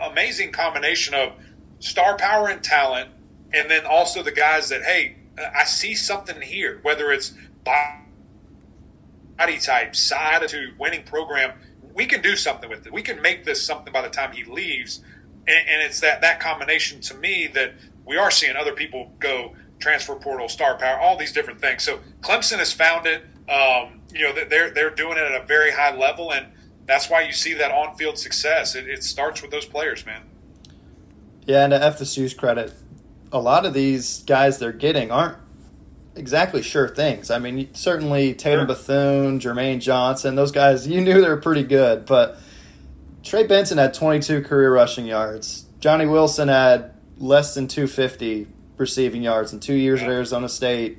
[0.01, 1.33] amazing combination of
[1.79, 3.11] star power and talent,
[3.53, 7.35] and then also the guys that hey, I see something here, whether it's
[9.37, 11.59] body type, side to winning program.
[11.95, 12.93] We can do something with it.
[12.93, 15.01] We can make this something by the time he leaves,
[15.47, 19.55] and, and it's that that combination to me that we are seeing other people go
[19.79, 21.83] transfer portal, star power, all these different things.
[21.83, 23.23] So Clemson has found it.
[23.49, 26.47] Um, you know, they're they're doing it at a very high level, and
[26.87, 28.75] that's why you see that on-field success.
[28.75, 30.23] It, it starts with those players, man.
[31.47, 32.73] Yeah, and to FSU's credit,
[33.33, 35.37] a lot of these guys they're getting aren't
[36.17, 37.31] exactly sure things.
[37.31, 38.67] I mean, certainly Tatum sure.
[38.67, 42.07] Bethune, Jermaine Johnson, those guys, you knew they were pretty good.
[42.07, 42.39] But
[43.23, 45.65] Trey Benson had 22 career rushing yards.
[45.81, 50.99] Johnny Wilson had less than 250 receiving yards in two years at Arizona State.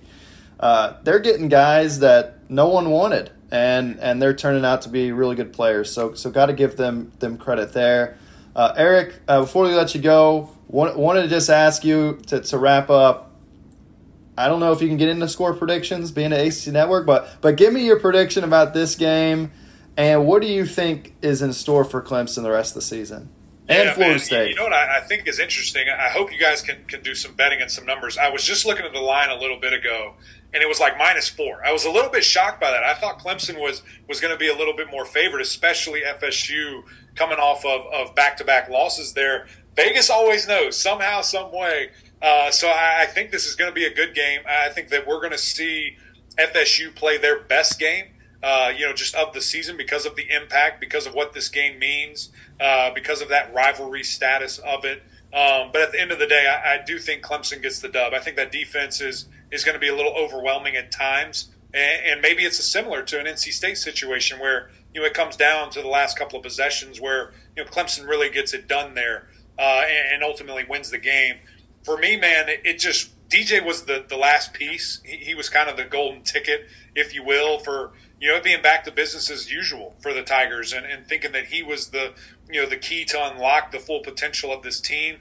[0.60, 5.12] Uh, they're getting guys that no one wanted, and and they're turning out to be
[5.12, 5.92] really good players.
[5.92, 8.18] So so got to give them them credit there.
[8.56, 12.40] Uh, Eric, uh, before we let you go, want, wanted to just ask you to,
[12.40, 13.35] to wrap up.
[14.38, 17.42] I don't know if you can get into score predictions being an ACC network, but
[17.42, 19.52] but give me your prediction about this game,
[19.96, 23.30] and what do you think is in store for Clemson the rest of the season?
[23.68, 24.50] and yeah, Florida man, State.
[24.50, 25.86] You know what I, I, think is interesting?
[25.90, 28.18] I hope you guys can, can do some betting and some numbers.
[28.18, 30.14] I was just looking at the line a little bit ago,
[30.54, 31.66] and it was like minus four.
[31.66, 32.84] I was a little bit shocked by that.
[32.84, 36.84] I thought Clemson was was going to be a little bit more favored, especially FSU
[37.16, 39.48] coming off of, of back-to-back losses there.
[39.76, 41.90] Vegas always knows somehow, some way.
[42.26, 44.42] Uh, so I, I think this is going to be a good game.
[44.50, 45.96] I think that we're going to see
[46.38, 48.08] FSU play their best game
[48.46, 51.50] uh, you know, just of the season because of the impact, because of what this
[51.50, 55.02] game means, uh, because of that rivalry status of it.
[55.34, 57.90] Um, but at the end of the day, I, I, do think Clemson gets the
[57.90, 58.14] dub.
[58.14, 62.06] I think that defense is is going to be a little overwhelming at times, and,
[62.06, 65.72] and maybe it's similar to an NC State situation where you know it comes down
[65.72, 69.28] to the last couple of possessions where you know Clemson really gets it done there
[69.58, 71.38] uh, and, and, ultimately wins the game.
[71.86, 75.02] For me, man, it, just DJ was the the last piece.
[75.06, 78.62] He, he was kind of the golden ticket, if you will, for you know, being
[78.62, 82.14] back to business as usual for the Tigers and, and thinking that he was the,
[82.50, 85.18] you know, the key to unlock the full potential of this team.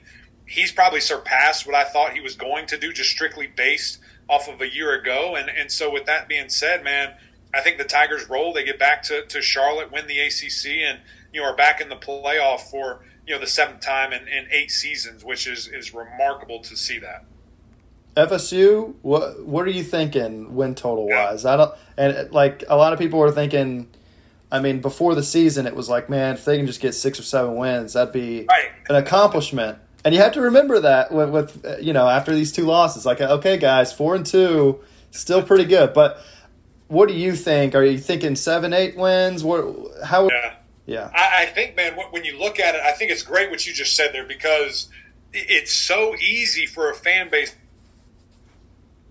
[0.47, 3.99] He's probably surpassed what I thought he was going to do, just strictly based
[4.29, 5.35] off of a year ago.
[5.35, 7.13] And and so with that being said, man,
[7.53, 8.53] I think the Tigers roll.
[8.53, 10.99] They get back to, to Charlotte, win the ACC, and
[11.33, 14.47] you know are back in the playoff for you know the seventh time in, in
[14.51, 17.25] eight seasons, which is is remarkable to see that.
[18.15, 21.45] FSU, what what are you thinking win total wise?
[21.45, 23.89] I don't and like a lot of people were thinking.
[24.51, 27.19] I mean, before the season, it was like, man, if they can just get six
[27.19, 28.69] or seven wins, that'd be right.
[28.87, 29.79] an accomplishment.
[30.05, 33.19] And you have to remember that with, with, you know after these two losses, like
[33.19, 34.79] okay, guys, four and two,
[35.11, 35.93] still pretty good.
[35.93, 36.21] But
[36.87, 37.75] what do you think?
[37.75, 39.43] Are you thinking seven, eight wins?
[39.43, 39.65] What?
[40.03, 40.29] How?
[40.29, 40.54] Yeah,
[40.85, 41.09] yeah.
[41.13, 43.73] I, I think, man, when you look at it, I think it's great what you
[43.73, 44.89] just said there because
[45.33, 47.55] it's so easy for a fan base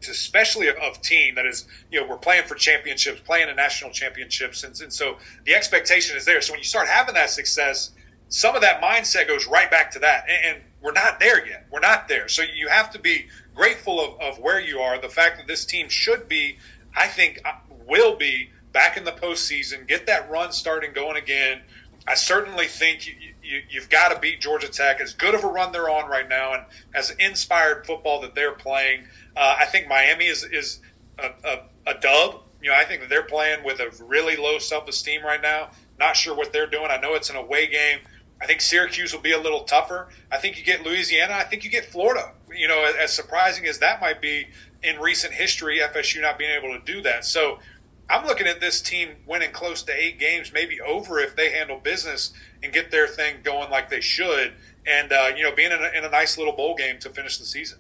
[0.09, 4.65] especially of, team that is, you know, we're playing for championships, playing a national championships.
[4.65, 6.41] And, and so the expectation is there.
[6.41, 7.91] So when you start having that success,
[8.29, 10.27] some of that mindset goes right back to that.
[10.29, 11.67] And, and we're not there yet.
[11.71, 12.29] We're not there.
[12.29, 15.01] So you have to be grateful of, of where you are.
[15.01, 16.59] The fact that this team should be,
[16.95, 17.53] I think, uh,
[17.87, 21.63] will be back in the postseason, get that run starting going again.
[22.07, 25.01] I certainly think you, you, have got to beat Georgia Tech.
[25.01, 28.53] As good of a run they're on right now, and as inspired football that they're
[28.53, 30.81] playing, uh, I think Miami is is
[31.19, 32.43] a, a, a, dub.
[32.61, 35.71] You know, I think that they're playing with a really low self esteem right now.
[35.99, 36.89] Not sure what they're doing.
[36.91, 38.01] I know it's an away game.
[38.43, 40.09] I think Syracuse will be a little tougher.
[40.31, 41.35] I think you get Louisiana.
[41.35, 42.33] I think you get Florida.
[42.55, 44.49] You know, as surprising as that might be
[44.83, 47.25] in recent history, FSU not being able to do that.
[47.25, 47.61] So
[48.09, 51.79] I'm looking at this team winning close to eight games, maybe over if they handle
[51.79, 54.53] business and get their thing going like they should,
[54.87, 57.39] and uh, you know, being in a, in a, nice little bowl game to finish
[57.39, 57.79] the season.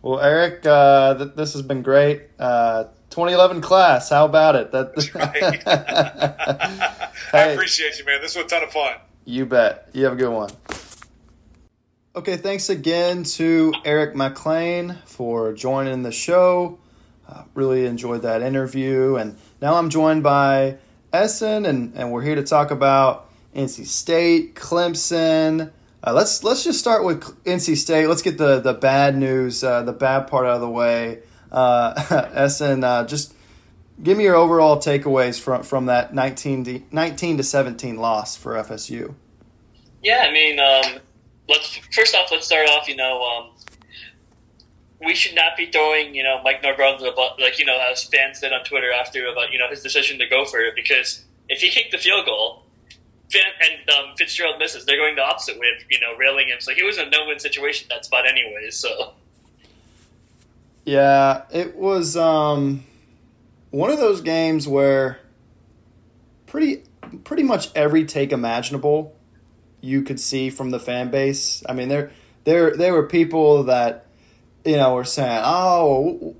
[0.00, 2.22] Well, Eric, uh, th- this has been great.
[2.38, 4.70] Uh, 2011 class, how about it?
[4.72, 5.62] That- That's right.
[7.32, 8.20] I appreciate you, man.
[8.20, 8.94] This was a ton of fun.
[9.24, 9.88] You bet.
[9.92, 10.50] You have a good one.
[12.14, 16.78] Okay, thanks again to Eric Mac Lain for joining the show.
[17.32, 19.16] Uh, really enjoyed that interview.
[19.16, 20.76] And now I'm joined by
[21.14, 25.70] Ehsan, and, and we're here to talk about NC State, Clemson.
[26.04, 28.06] Uh, let's let's just start with NC State.
[28.06, 31.20] Let's get the the bad news, uh, the bad part out of the way.
[31.50, 31.94] Uh,
[32.34, 33.34] Ehsan, uh, just
[34.02, 38.54] give me your overall takeaways from from that 19 to, 19 to 17 loss for
[38.54, 39.14] FSU.
[40.02, 41.00] Yeah, I mean, um,
[41.48, 42.88] let's first off, let's start off.
[42.88, 43.50] You know, um,
[45.04, 48.40] we should not be throwing you know Mike Norvell the like you know as fans
[48.40, 51.60] did on Twitter after about you know his decision to go for it because if
[51.60, 52.62] he kicked the field goal
[53.34, 56.60] and um, Fitzgerald misses, they're going the opposite way of you know railing him.
[56.60, 59.14] So he was in a no-win situation that spot anyway, So
[60.84, 62.84] yeah, it was um,
[63.70, 65.20] one of those games where
[66.46, 66.82] pretty
[67.24, 69.14] pretty much every take imaginable
[69.80, 71.62] you could see from the fan base.
[71.68, 72.10] I mean, there
[72.44, 74.06] there there were people that
[74.64, 76.36] you know were saying, "Oh,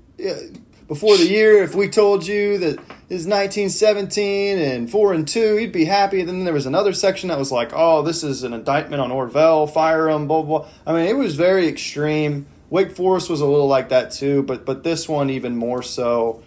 [0.87, 5.57] before the year, if we told you that that is 1917 and four and two,
[5.57, 8.43] you'd be happy." And then there was another section that was like, "Oh, this is
[8.43, 10.67] an indictment on Norvell, fire him." Blah blah.
[10.85, 12.47] I mean, it was very extreme.
[12.69, 16.41] Wake Forest was a little like that too, but but this one even more so.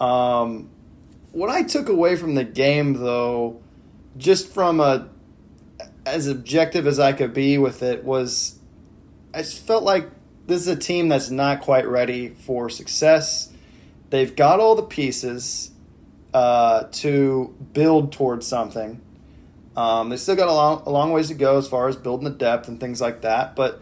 [0.00, 0.70] Um,
[1.32, 3.60] what I took away from the game, though,
[4.16, 5.08] just from a
[6.06, 8.58] as objective as I could be with it was
[9.32, 10.10] I just felt like
[10.50, 13.52] this is a team that's not quite ready for success.
[14.10, 15.70] They've got all the pieces
[16.34, 19.00] uh, to build towards something.
[19.76, 22.24] Um, they still got a long, a long ways to go as far as building
[22.24, 23.54] the depth and things like that.
[23.54, 23.80] But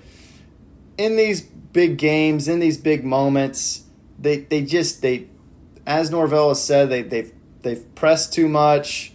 [0.96, 3.84] in these big games, in these big moments,
[4.18, 5.28] they, they just they,
[5.86, 9.12] as Norvell has said, they they've they've pressed too much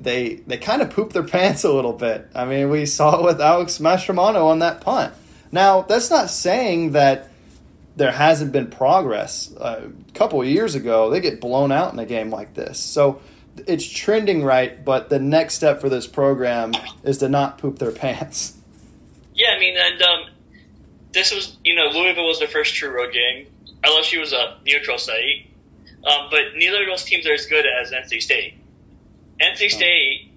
[0.00, 2.28] they they kind of poop their pants a little bit.
[2.34, 5.14] I mean, we saw it with Alex Mastromanno on that punt.
[5.52, 7.28] Now, that's not saying that
[7.96, 9.52] there hasn't been progress.
[9.56, 12.78] Uh, a couple of years ago, they get blown out in a game like this.
[12.78, 13.20] So
[13.66, 17.92] it's trending right, but the next step for this program is to not poop their
[17.92, 18.56] pants.
[19.34, 20.30] Yeah, I mean, and um,
[21.12, 23.46] this was, you know, Louisville was their first true road game.
[23.82, 25.46] LSU was a neutral site.
[26.04, 28.54] Um, but neither of those teams are as good as NC State.
[29.40, 30.32] NC State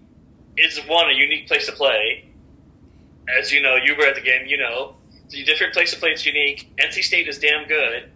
[0.57, 2.25] is one a unique place to play.
[3.39, 4.45] As you know, you were at the game.
[4.45, 4.95] You know,
[5.31, 6.09] a different place to play.
[6.11, 6.71] It's unique.
[6.77, 8.09] NC State is damn good,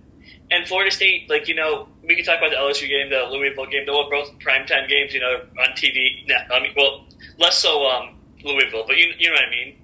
[0.51, 3.65] and Florida State, like you know, we can talk about the LSU game, the Louisville
[3.65, 3.85] game.
[3.85, 5.13] They were both primetime games.
[5.13, 6.29] You know, on TV.
[6.51, 7.05] I mean, well,
[7.37, 9.75] less so um, Louisville, but you you know what I mean.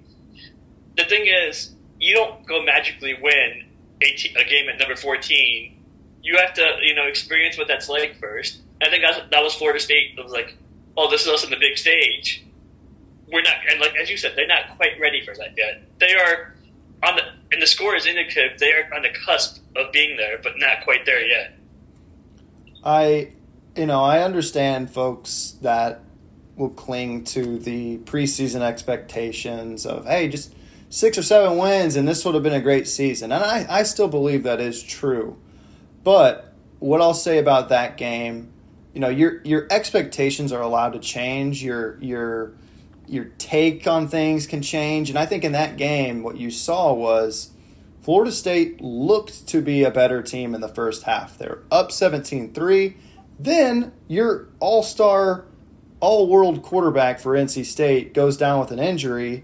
[0.96, 3.64] The thing is, you don't go magically win
[4.00, 5.82] a, t- a game at number fourteen.
[6.22, 8.60] You have to, you know, experience what that's like first.
[8.80, 10.14] I think that, that was Florida State.
[10.16, 10.56] It was like
[10.96, 12.44] oh, this is us on the big stage.
[13.30, 15.82] We're not, and like as you said, they're not quite ready for that yet.
[15.98, 16.53] They are
[17.02, 20.38] on the, and the score is indicative they are on the cusp of being there,
[20.42, 21.56] but not quite there yet.
[22.82, 23.32] I,
[23.76, 26.00] you know, I understand folks that
[26.56, 30.54] will cling to the preseason expectations of, hey, just
[30.88, 33.32] six or seven wins and this would have been a great season.
[33.32, 35.36] And I, I still believe that is true.
[36.04, 38.52] But what I'll say about that game
[38.94, 42.54] you know your your expectations are allowed to change your your
[43.06, 45.10] your take on things can change.
[45.10, 47.50] And i think in that game what you saw was
[48.00, 51.38] florida state looked to be a better team in the first half.
[51.38, 52.94] They're up 17-3
[53.38, 55.44] then your all-star
[55.98, 59.42] all-world quarterback for nc state goes down with an injury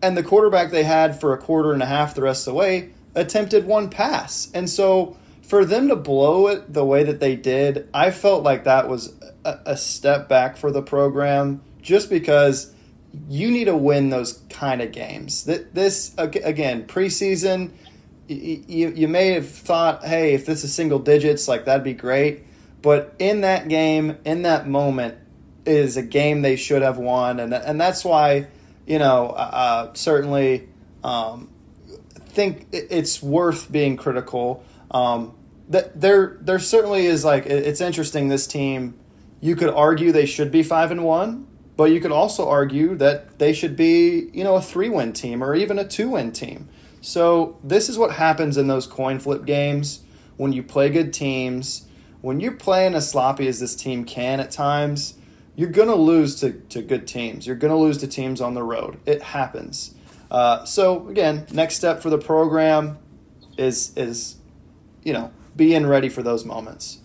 [0.00, 2.58] and the quarterback they had for a quarter and a half the rest of the
[2.58, 4.50] way attempted one pass.
[4.54, 8.64] And so for them to blow it the way that they did, I felt like
[8.64, 9.14] that was
[9.44, 12.71] a, a step back for the program just because
[13.28, 15.44] you need to win those kind of games.
[15.44, 17.72] This, again, preseason,
[18.28, 22.44] you, you may have thought, hey, if this is single digits, like that'd be great.
[22.80, 25.18] But in that game, in that moment,
[25.64, 27.38] is a game they should have won.
[27.38, 28.48] And, and that's why,
[28.86, 30.68] you know, uh, uh certainly
[31.04, 31.48] um,
[32.32, 34.64] think it's worth being critical.
[34.90, 35.34] Um,
[35.68, 38.94] that there there certainly is like it's interesting this team
[39.40, 41.46] you could argue they should be 5 and 1
[41.76, 45.42] but you could also argue that they should be you know a 3 win team
[45.42, 46.68] or even a 2 win team
[47.00, 50.02] so this is what happens in those coin flip games
[50.36, 51.86] when you play good teams
[52.22, 55.14] when you're playing as sloppy as this team can at times,
[55.56, 57.46] you're going to lose to, to good teams.
[57.46, 58.98] You're going to lose to teams on the road.
[59.04, 59.94] It happens.
[60.30, 62.98] Uh, so again, next step for the program
[63.58, 64.36] is is
[65.04, 67.00] you know being ready for those moments.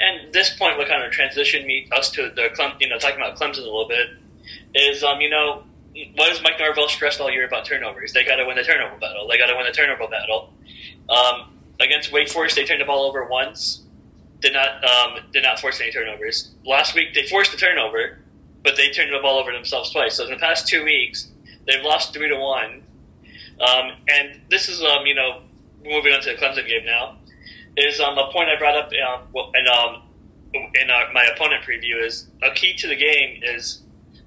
[0.00, 3.16] And this point will kind of transition me us to the Clem, you know talking
[3.16, 4.08] about Clemson a little bit
[4.74, 5.64] is um you know
[6.14, 8.12] what has Mike Norvell stressed all year about turnovers?
[8.12, 9.26] They got to win the turnover battle.
[9.28, 10.52] They got to win the turnover battle.
[11.08, 13.82] Um, against Wake Forest, they turned the ball over once.
[14.40, 16.52] Did not um, did not force any turnovers.
[16.64, 18.18] Last week they forced a turnover,
[18.62, 20.16] but they turned the ball over themselves twice.
[20.16, 21.28] So in the past two weeks,
[21.66, 22.82] they've lost three to one.
[23.60, 25.42] Um, and this is um, you know
[25.84, 27.16] moving on to the Clemson game now
[27.76, 30.02] is um, a point I brought up um, in, um,
[30.52, 33.82] in our, my opponent preview is a key to the game is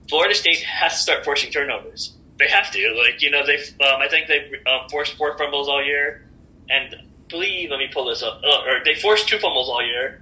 [0.09, 2.13] Florida State has to start forcing turnovers.
[2.39, 2.95] They have to.
[2.97, 6.27] Like you know, they um, I think they've um, forced four fumbles all year,
[6.69, 6.95] and
[7.29, 8.41] believe let me pull this up.
[8.43, 10.21] Uh, or they forced two fumbles all year,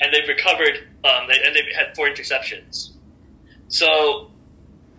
[0.00, 0.78] and they've recovered.
[1.04, 2.90] Um, they, and they've had four interceptions.
[3.68, 4.30] So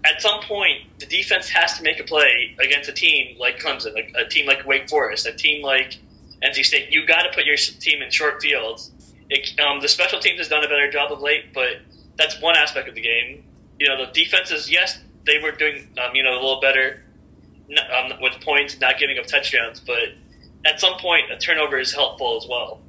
[0.06, 3.94] at some point, the defense has to make a play against a team like Clemson,
[3.94, 5.98] like a team like Wake Forest, a team like
[6.44, 6.92] NC State.
[6.92, 8.92] You got to put your team in short fields.
[9.30, 11.78] It, um, the special teams has done a better job of late, but
[12.18, 13.44] that's one aspect of the game.
[13.80, 17.04] You know, the defenses, yes, they were doing um, you know a little better
[17.70, 20.10] um, with points, not giving up touchdowns, but
[20.66, 22.82] at some point, a turnover is helpful as well.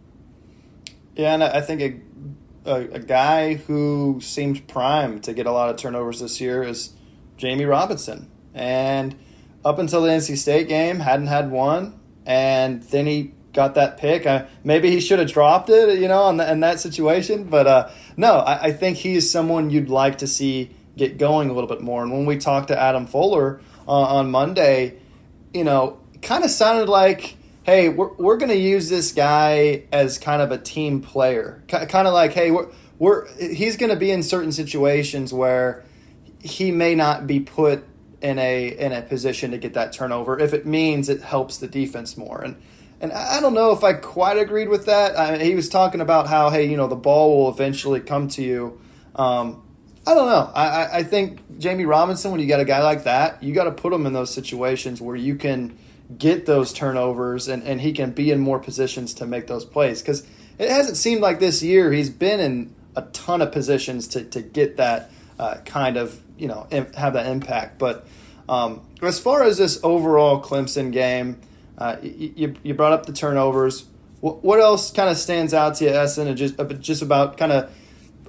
[1.15, 2.03] Yeah, and I think
[2.65, 6.95] a, a, guy who seemed primed to get a lot of turnovers this year is
[7.37, 8.31] Jammie Robinson.
[8.55, 9.17] And
[9.65, 11.99] up until the NC State game, hadn't had one.
[12.25, 14.27] And then he got that pick.
[14.65, 17.45] Maybe he should have dropped it, you know, in, the, in that situation.
[17.45, 21.51] But uh, no, I, I, think he is someone you'd like to see get going
[21.51, 22.03] a little bit more.
[22.03, 24.99] And when we talked to Adam Fuller uh, on Monday,
[25.53, 30.19] you know, kind of sounded like, hey, we're, we're going to use this guy as
[30.19, 31.63] kind of a team player.
[31.69, 35.83] Kind of like, hey, we're, we're he's going to be in certain situations where
[36.41, 37.85] he may not be put
[38.21, 41.67] in a in a position to get that turnover if it means it helps the
[41.67, 42.43] defense more.
[42.43, 42.61] And
[43.01, 45.19] and I don't know if I quite agreed with that.
[45.19, 48.29] I mean, he was talking about how hey, you know, the ball will eventually come
[48.29, 48.81] to you.
[49.15, 49.63] Um,
[50.07, 50.51] I don't know.
[50.55, 53.73] I, I think Jammie Robinson, when you got a guy like that, you got to
[53.73, 55.79] put him in those situations where you can
[56.17, 60.01] get those turnovers and, and he can be in more positions to make those plays.
[60.01, 60.27] Because
[60.59, 64.43] it hasn't seemed like this year he's been in a ton of positions to, to
[64.43, 67.79] get that uh, kind of you know have that impact.
[67.79, 68.07] But
[68.49, 71.41] um, as far as this overall Clemson game,
[71.81, 73.87] uh, you, you brought up the turnovers.
[74.21, 77.73] What, what else kind of stands out to you, Ehsan, just just about kind of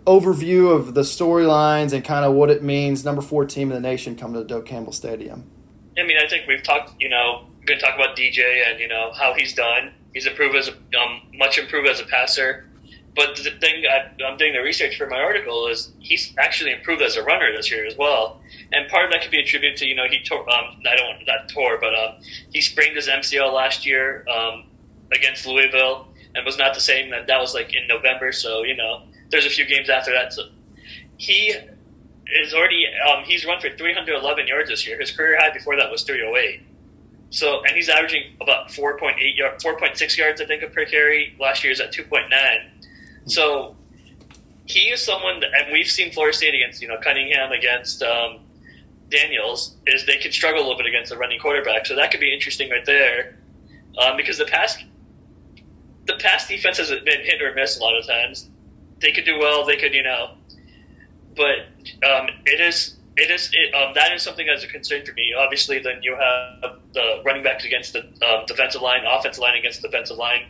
[0.06, 3.04] overview of the storylines and kind of what it means?
[3.04, 5.44] Number four team in the nation coming to Doak Campbell Stadium.
[5.98, 6.94] I mean, I think we've talked.
[7.00, 9.94] You know, going to talk about DJ and you know how he's done.
[10.14, 12.68] He's improved as a, um, much improved as a passer.
[13.16, 17.02] But the thing I, am doing the research for my article is he's actually improved
[17.02, 18.41] as a runner this year as well,
[18.74, 21.08] and part of that could be attributed to you know he tore um, I don't
[21.08, 22.16] want that tore, but um,
[22.52, 24.66] he sprained his MCL last year um,
[25.12, 27.10] against Louisville and was not the same.
[27.12, 30.34] That that was like in November, so you know there's a few games after that.
[30.34, 30.44] So
[31.18, 31.54] he
[32.34, 35.00] is already um, he's run for 311 yards this year.
[35.00, 36.62] His career high before that was 308.
[37.30, 41.36] So and he's averaging about 4.8 yard, 4.6 yards I think per carry.
[41.40, 42.30] Last year is at 2.9.
[43.26, 43.76] So
[44.66, 48.40] he is someone, that, and we've seen Florida State against you know Cunningham against um,
[49.12, 51.86] Daniels, is they can struggle a little bit against the running quarterback.
[51.86, 53.38] So that could be interesting right there,
[53.98, 54.84] um, because the past
[56.08, 58.50] the past defense has been hit or miss a lot of times.
[59.00, 60.32] They could do well, they could you know,
[61.36, 61.68] but
[62.08, 65.34] um, it is it is it, um, that is something that's a concern for me.
[65.38, 69.82] Obviously, then you have the running backs against the um, defensive line, offensive line against
[69.82, 70.44] the defensive line.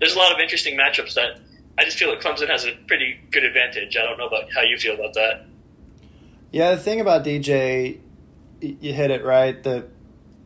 [0.00, 1.40] There's a lot of interesting matchups that
[1.78, 3.96] I just feel like Clemson has a pretty good advantage.
[3.96, 5.46] I don't know about how you feel about that.
[6.52, 8.00] Yeah, the thing about DJ,
[8.60, 9.62] you hit it right.
[9.62, 9.86] The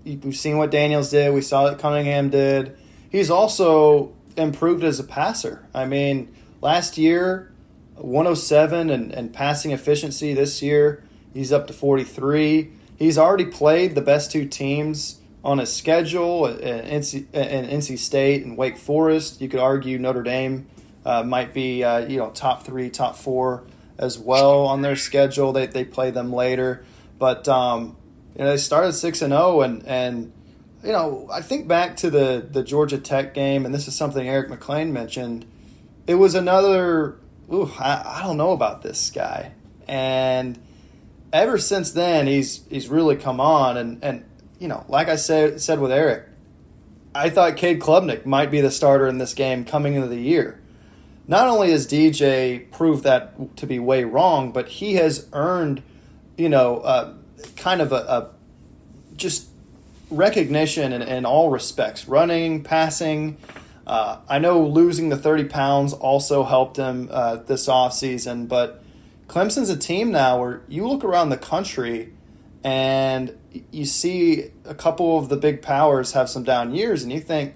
[0.05, 1.33] we've seen what Daniels did.
[1.33, 2.77] We saw what Cunningham did.
[3.09, 5.67] He's also improved as a passer.
[5.73, 7.53] I mean, last year,
[7.95, 10.35] 107 and, and passing efficiency.
[10.35, 11.03] This year,
[11.33, 12.71] he's up to 43.
[12.99, 18.45] He's already played the best two teams on his schedule in NC, in NC State
[18.45, 19.41] and Wake Forest.
[19.41, 20.67] You could argue Notre Dame
[21.07, 23.65] uh, might be uh, you know top three, top four
[23.99, 25.53] as well on their schedule.
[25.53, 26.85] They they play them later,
[27.19, 27.97] but um,
[28.37, 30.33] you know they started six and zero, oh and and
[30.83, 34.29] you know I think back to the the Georgia Tech game, and this is something
[34.29, 35.47] Eric Mac Lain mentioned.
[36.07, 37.19] It was another.
[37.53, 39.53] Ooh, I, I don't know about this guy,
[39.87, 40.59] and
[41.33, 44.25] ever since then he's he's really come on, and and
[44.59, 46.29] you know like I said said with Eric.
[47.17, 50.61] I thought Cade Klubnik might be the starter in this game coming into the year
[51.27, 55.83] not only has DJ proved that to be way wrong, but he has earned,
[56.37, 57.15] you know, uh,
[57.57, 58.31] kind of a, a
[59.17, 59.49] just
[60.11, 63.39] recognition in, in, all respects running, passing.
[63.87, 68.83] Uh, I know losing the 30 pounds also helped him uh, this offseason, but
[69.27, 72.13] Clemson's a team now where you look around the country
[72.63, 73.37] and
[73.71, 77.55] you see a couple of the big powers have some down years, and you think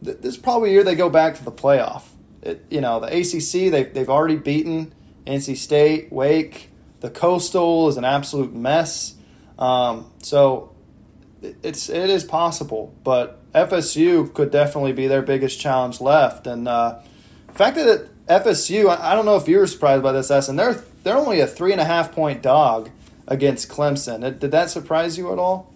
[0.00, 2.04] this is probably a year they go back to the playoff.
[2.44, 4.94] It, you know, the ACC, they've, they've already beaten
[5.26, 6.70] NC State, Wake.
[7.00, 9.14] The Coastal is an absolute mess.
[9.58, 10.74] Um, so
[11.62, 16.46] it's it is possible, but FSU could definitely be their biggest challenge left.
[16.46, 16.98] And uh,
[17.46, 20.82] the fact that FSU, I, don't know if you were surprised by this, and they're
[21.02, 22.90] they're only a three and a half point dog
[23.28, 24.38] against Clemson.
[24.38, 25.72] Did that surprise you at all?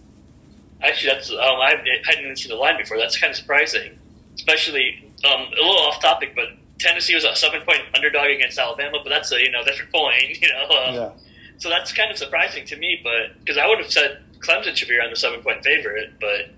[0.80, 2.98] Actually, that's um, I, I hadn't even seen the line before.
[2.98, 3.98] That's kind of surprising,
[4.34, 6.48] especially um, a little off topic, but
[6.78, 10.22] Tennessee was a seven point underdog against Alabama, but that's a you know different point,
[10.40, 10.62] you know.
[10.64, 11.10] Um, yeah.
[11.58, 14.88] So that's kind of surprising to me, but because I would have said Clemson should
[14.88, 16.50] be around the seven point favorite, but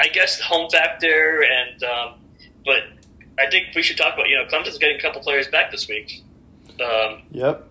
[0.00, 2.14] I guess the home factor and um,
[2.64, 2.84] but
[3.38, 5.88] I think we should talk about you know Clemson's getting a couple players back this
[5.88, 6.24] week.
[6.80, 7.68] Um, yep,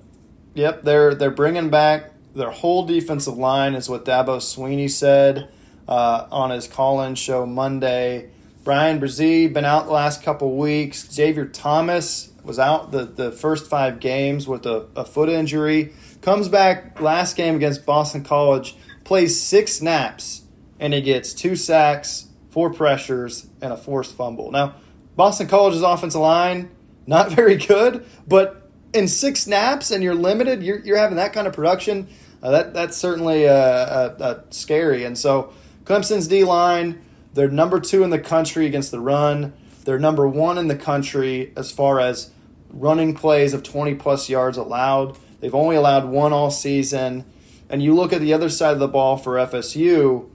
[0.53, 0.83] yep.
[0.83, 5.49] They're they're bringing back their whole defensive line is what Dabo Swinney said
[5.87, 8.29] uh, on his call-in show Monday.
[8.69, 11.11] Bryan Bresee been out the last couple weeks.
[11.11, 15.91] Xavier Thomas was out the, the first five games with a, a foot injury.
[16.21, 20.43] Comes back last game against Boston College plays six snaps
[20.79, 24.51] and he gets two sacks, four pressures, and a forced fumble.
[24.51, 24.75] Now,
[25.15, 26.69] Boston College's offensive line,
[27.07, 31.47] not very good, but in six snaps and you're limited, you're, you're having that kind
[31.47, 32.07] of production.
[32.43, 35.05] Uh, that that's certainly uh, uh, uh, scary.
[35.05, 35.53] And so
[35.85, 37.01] Clemson's D line,
[37.33, 39.53] they're number two in the country against the run.
[39.85, 42.31] They're number one in the country as far as
[42.69, 45.17] running plays of 20 plus yards allowed.
[45.39, 47.25] They've only allowed one all season.
[47.69, 50.27] And you look at the other side of the ball for FSU,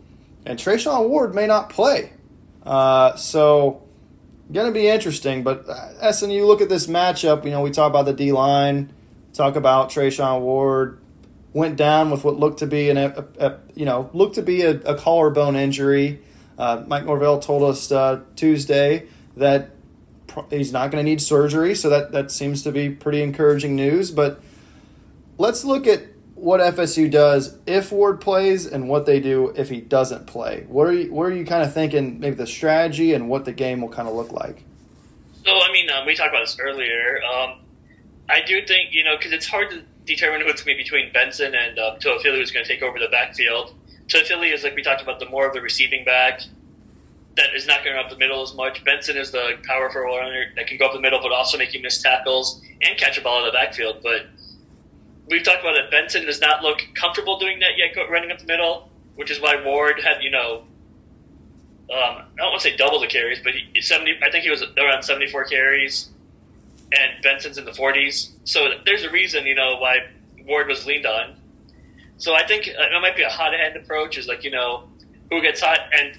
[0.46, 2.12] and Treshaun Ward may not play.
[2.64, 3.82] Uh, so,
[4.52, 5.42] going to be interesting.
[5.42, 8.92] But, uh, you look at this matchup, you know, we talk about the D line,
[9.32, 11.00] talk about Treshaun Ward,
[11.52, 14.62] went down with what looked to be an, a, a you know, looked to be
[14.62, 16.20] a, a collarbone injury.
[16.58, 19.70] Uh, Mike Norvell told us uh, Tuesday that
[20.50, 24.10] he's not going to need surgery, so that, that seems to be pretty encouraging news.
[24.10, 24.40] But
[25.38, 29.80] let's look at what FSU does if Ward plays and what they do if he
[29.80, 30.64] doesn't play.
[30.68, 32.20] What are you what are you kind of thinking?
[32.20, 34.62] Maybe the strategy and what the game will kind of look like.
[35.44, 37.20] So I mean, um, we talked about this earlier.
[37.22, 37.60] Um,
[38.28, 41.12] I do think you know because it's hard to determine who's going to be between
[41.12, 43.74] Benson and um, Toafili who's going to take over the backfield.
[44.08, 46.40] Toafili is like we talked about the more of the receiving back
[47.36, 48.84] that is not going up the middle as much.
[48.84, 51.80] Benson is the powerful runner that can go up the middle, but also make you
[51.80, 54.00] miss tackles and catch a ball in the backfield.
[54.02, 54.26] But
[55.28, 55.90] we've talked about it.
[55.90, 59.60] Benson does not look comfortable doing that yet, running up the middle, which is why
[59.64, 60.64] Ward had, you know,
[61.90, 64.50] um, I don't want to say double the carries, but he, 70, I think he
[64.50, 66.08] was around 74 carries,
[66.92, 68.30] and Benson's in the 40s.
[68.44, 70.06] So there's a reason, you know, why
[70.46, 71.36] Ward was leaned on.
[72.18, 74.88] So I think uh, it might be a hot hand approach, is like, you know,
[75.30, 75.80] who gets hot.
[75.92, 76.18] And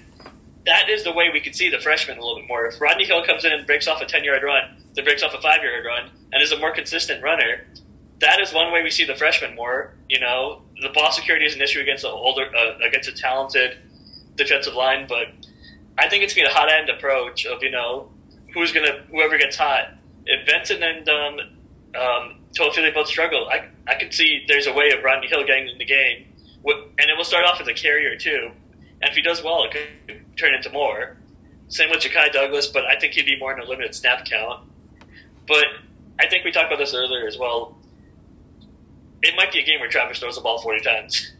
[0.66, 2.66] that is the way we could see the freshman a little bit more.
[2.66, 5.34] If Rodney Hill comes in and breaks off a 10 yard run, then breaks off
[5.34, 7.66] a five yard run, and is a more consistent runner,
[8.20, 9.94] that is one way we see the freshmen more.
[10.08, 13.78] You know, the ball security is an issue against a older, uh, against a talented
[14.36, 15.28] defensive line, but
[15.98, 18.10] I think it's going to be a hot end approach of you know
[18.52, 19.94] who's going to whoever gets hot.
[20.24, 21.40] If Benson and um,
[21.94, 25.68] um, Toafili both struggle, I I could see there's a way of Rodney Hill getting
[25.68, 26.26] in the game,
[26.64, 28.50] and it will start off as a carrier too.
[29.02, 31.16] And if he does well, it could turn into more.
[31.68, 34.64] Same with Ja'Khi Douglas, but I think he'd be more in a limited snap count.
[35.46, 35.66] But
[36.18, 37.76] I think we talked about this earlier as well
[39.22, 41.32] it might be a game where Travis throws the ball 40 times.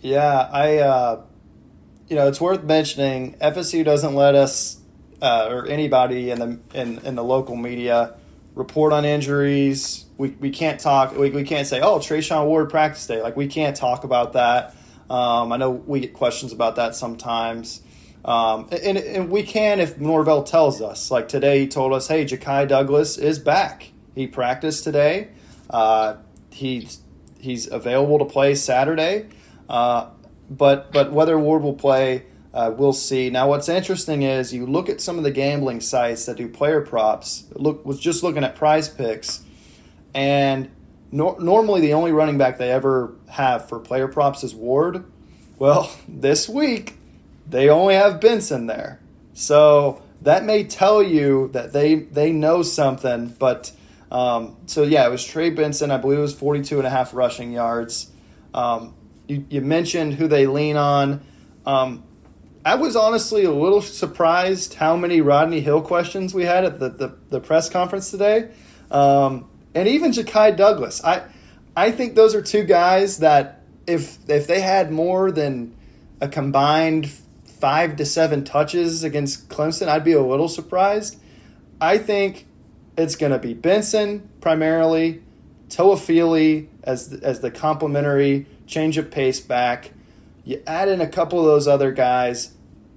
[0.00, 1.22] Yeah, I, uh,
[2.08, 4.80] you know, it's worth mentioning FSU doesn't let us
[5.22, 8.14] uh, or anybody in the in, in the local media
[8.54, 10.04] report on injuries.
[10.16, 11.16] We, we can't talk.
[11.16, 13.20] We, we can't say, oh, Treshaun Ward practice day.
[13.20, 14.74] Like we can't talk about that.
[15.10, 17.82] Um, I know we get questions about that sometimes.
[18.24, 21.10] Um, and, and we can if Norvell tells us.
[21.10, 23.90] Like today, he told us, hey, Ja'Khi Douglas is back.
[24.14, 25.28] He practiced today.
[25.68, 26.16] Uh,
[26.50, 27.00] he's
[27.38, 29.28] he's available to play Saturday,
[29.68, 30.08] uh,
[30.48, 32.24] but but whether Ward will play,
[32.54, 33.30] uh, we'll see.
[33.30, 36.80] Now, what's interesting is you look at some of the gambling sites that do player
[36.80, 37.44] props.
[37.52, 39.42] Look, was just looking at Prize Picks,
[40.14, 40.70] and
[41.10, 45.04] no, normally the only running back they ever have for player props is Ward.
[45.58, 46.94] Well, this week
[47.44, 49.00] they only have Benson there,
[49.32, 53.34] so that may tell you that they they know something.
[53.36, 53.72] But
[54.12, 55.90] um, so yeah, it was Trey Benson.
[55.90, 58.12] I believe it was 42 and a half rushing yards.
[58.54, 58.94] Um,
[59.26, 61.20] you, you, mentioned who they lean on.
[61.66, 62.04] Um,
[62.64, 66.88] I was honestly a little surprised how many Rodney Hill questions we had at the,
[66.88, 68.48] the, the press conference today.
[68.90, 71.04] Um, and even Ja'Khi Douglas.
[71.04, 71.24] I
[71.76, 75.74] I think those are two guys that if if they had more than
[76.20, 77.10] a combined
[77.44, 81.18] five to seven touches against Clemson, I'd be a little surprised.
[81.80, 82.46] I think
[82.96, 85.22] it's going to be Benson primarily,
[85.68, 89.90] Toafili as as the complementary change of pace back.
[90.44, 92.52] You add in a couple of those other guys,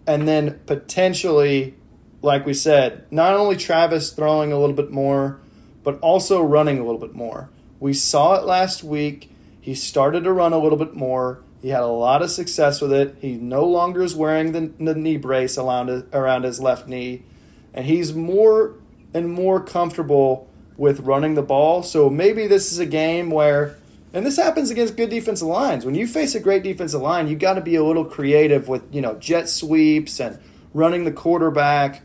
[0.06, 1.76] and then potentially,
[2.22, 5.39] like we said, not only Travis throwing a little bit more,
[5.84, 7.50] but also running a little bit more.
[7.80, 9.32] We saw it last week.
[9.62, 11.41] He started to run a little bit more.
[11.62, 13.16] He had a lot of success with it.
[13.20, 17.24] He no longer is wearing the, the knee brace around, around his left knee,
[17.74, 18.76] and he's more
[19.14, 21.82] and more comfortable with running the ball.
[21.84, 23.78] So maybe this is a game where,
[24.14, 25.86] and this happens against good defensive lines.
[25.86, 28.84] When you face a great defensive line, you got to be a little creative with
[28.93, 30.39] you know jet sweeps and
[30.74, 32.03] running the quarterback.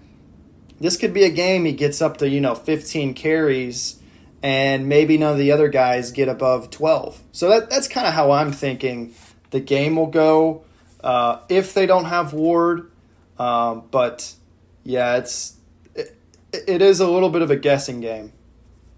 [0.81, 4.01] This could be a game he gets up to you know 15 carries
[4.43, 7.23] and maybe none of the other guys get above 12.
[7.31, 9.15] So that, that's kind of how I'm thinking
[9.51, 10.65] the game will go
[11.05, 12.91] uh, if they don't have Ward.
[13.39, 14.35] Um, but
[14.85, 15.57] yeah, it's
[15.95, 16.17] it,
[16.53, 18.33] it is a little bit of a guessing game.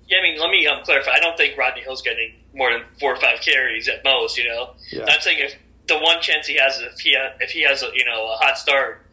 [0.08, 1.12] Yeah, I mean, let me um, clarify.
[1.12, 4.36] I don't think Rodney Hill's getting more than four or five carries at most.
[4.36, 5.06] You know, yeah.
[5.08, 5.54] I'm saying if
[5.86, 8.32] the one chance he has, is if he ha- if he has a, you know
[8.32, 9.06] a hot start,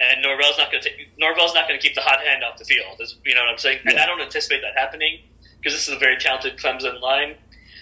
[0.00, 2.64] and Norvell's not going to Norvell's not going to keep the hot hand off the
[2.64, 3.00] field.
[3.00, 3.80] Is, you know what I'm saying?
[3.84, 3.92] Yeah.
[3.92, 5.20] And I don't anticipate that happening
[5.58, 7.36] because this is a very talented Clemson line.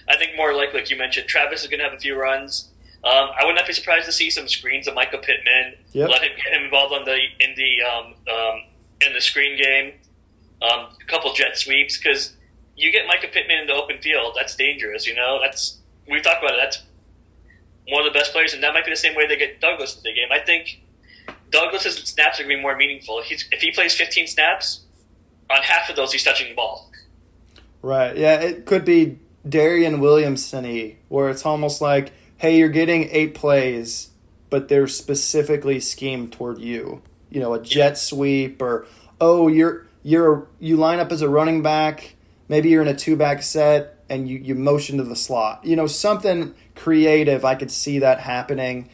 [0.08, 2.68] I think more like like you mentioned, Travis is going to have a few runs.
[3.02, 5.74] Um, I would not be surprised to see some screens of Mycah Pittman.
[5.92, 6.10] Yep.
[6.10, 8.62] Let him get him involved on the in the um, um,
[9.00, 9.94] in the screen game.
[10.60, 12.36] Um, a couple jet sweeps because
[12.80, 14.34] you get Mycah Pittman in the open field.
[14.36, 15.06] That's dangerous.
[15.06, 15.78] You know, that's
[16.08, 16.60] we've talked about it.
[16.62, 16.82] That's
[17.88, 19.96] one of the best players, and that might be the same way they get Douglas
[19.96, 20.28] in the game.
[20.32, 20.80] I think
[21.50, 23.22] Douglas's snaps are going to be more meaningful.
[23.22, 24.84] He's, if he plays 15 snaps,
[25.50, 26.90] on half of those he's touching the ball.
[27.82, 28.16] Right.
[28.16, 29.18] Yeah, it could be
[29.48, 34.08] Darian Williamson where it's almost like hey, you're getting eight plays,
[34.48, 37.02] but they're specifically schemed toward you.
[37.28, 38.86] You know, a jet sweep or
[39.20, 42.16] oh, you're you're you line up as a running back.
[42.50, 45.64] Maybe you're in a two back set and you, you motion to the slot.
[45.64, 47.44] You know, something creative.
[47.44, 48.90] I could see that happening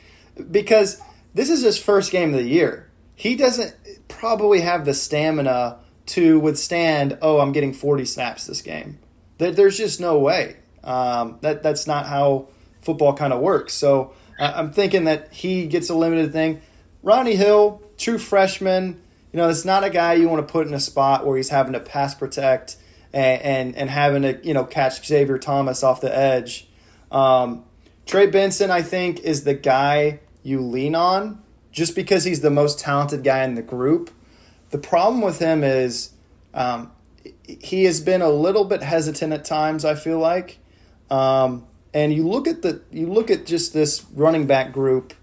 [0.51, 1.01] because
[1.33, 2.91] this is his first game of the year.
[3.15, 3.75] He doesn't
[4.09, 5.79] probably have the stamina
[6.09, 7.17] to withstand.
[7.23, 8.99] Oh, I'm getting 40 snaps this game.
[9.39, 10.57] There's just no way.
[10.85, 12.49] Um, that that's not how
[12.83, 13.73] football kind of works.
[13.73, 16.61] So I'm thinking that he gets a limited thing.
[17.03, 19.01] Rodney Hill, true freshman,
[19.33, 21.49] you know, it's not a guy you want to put in a spot where he's
[21.49, 22.77] having to pass protect
[23.13, 26.69] and and, and having to you know catch Xavier Thomas off the edge.
[27.11, 27.65] Um,
[28.05, 31.43] Trey Benson, I think, is the guy you lean on
[31.73, 34.11] just because he's the most talented guy in the group.
[34.71, 36.11] The problem with him is
[36.55, 36.93] um,
[37.45, 39.85] he has been a little bit hesitant at times.
[39.85, 40.59] I feel like.
[41.11, 45.15] Um, and you look at the you look at just this running back group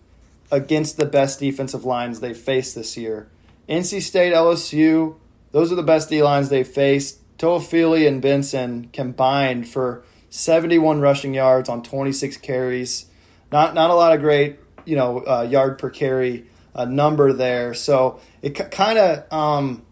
[0.51, 3.27] against the best defensive lines they faced this year.
[3.67, 5.15] NC State, LSU,
[5.51, 7.19] those are the best D lines they faced.
[7.43, 13.07] Toafili and Benson combined for 71 rushing yards on 26 carries.
[13.51, 17.73] Not not a lot of great, you know, uh, yard per carry uh, number there.
[17.73, 19.83] So it c- kind of um,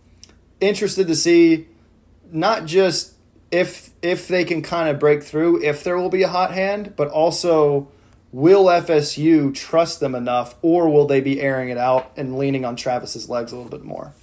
[0.62, 1.68] interested to see
[2.32, 3.16] not just
[3.52, 6.94] if if they can kind of break through, if there will be a hot hand,
[6.96, 7.90] but also
[8.32, 12.78] will FSU trust them enough, or will they be airing it out and leaning on
[12.78, 14.14] Travis's legs a little bit more?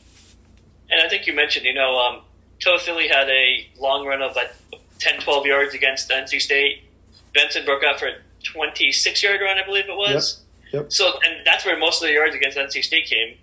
[0.91, 2.23] And I think you mentioned, you know, um,
[2.61, 4.51] Philly had a long run of like
[4.99, 6.83] 10, 12 yards against NC State.
[7.35, 10.43] Benson broke out for a 26 yard run, I believe it was.
[10.73, 10.83] Yep.
[10.83, 10.93] Yep.
[10.93, 13.37] So, and that's where most of the yards against NC State came.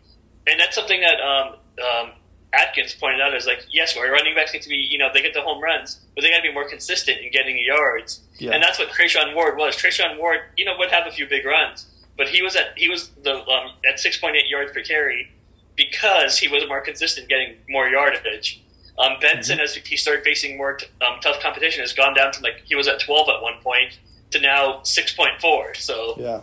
[0.48, 2.12] And that's something that um, um,
[2.54, 5.22] Atkins pointed out is like, yes, our running backs need to be, you know, they
[5.22, 8.22] get the home runs, but they got to be more consistent in getting the yards.
[8.38, 8.52] Yeah.
[8.52, 9.76] And that's what Treshaun Ward was.
[9.76, 11.88] Treshaun Ward, you know, would have a few big runs,
[12.18, 15.32] but he was at he was the um, at six point eight yards per carry
[15.76, 18.64] because he was more consistent getting more yardage.
[18.98, 19.64] Um, Benson, mm-hmm.
[19.64, 22.76] as he started facing more t- um, tough competition, has gone down from like he
[22.76, 24.00] was at twelve at one point
[24.32, 25.74] to now six point four.
[25.76, 26.42] So yeah.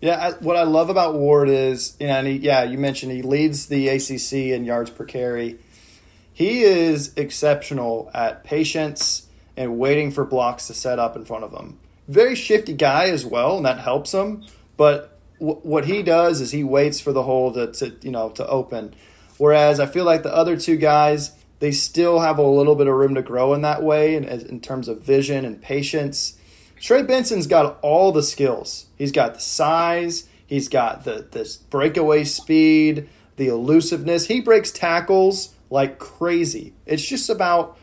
[0.00, 3.12] Yeah, I, what I love about Ward is, you know, and he, yeah, you mentioned
[3.12, 5.60] he leads the ACC in yards per carry.
[6.32, 11.52] He is exceptional at patience and waiting for blocks to set up in front of
[11.52, 11.78] him.
[12.08, 14.44] Very shifty guy as well, and that helps him.
[14.76, 18.30] But w- what he does is he waits for the hole to, to you know
[18.30, 18.94] to open.
[19.38, 21.32] Whereas I feel like the other two guys,
[21.62, 24.58] they still have a little bit of room to grow in that way in, in
[24.58, 26.36] terms of vision and patience.
[26.80, 28.86] Trey Benson's got all the skills.
[28.98, 34.26] He's got the size, he's got the this breakaway speed, the elusiveness.
[34.26, 36.72] He breaks tackles like crazy.
[36.84, 37.78] It's just about,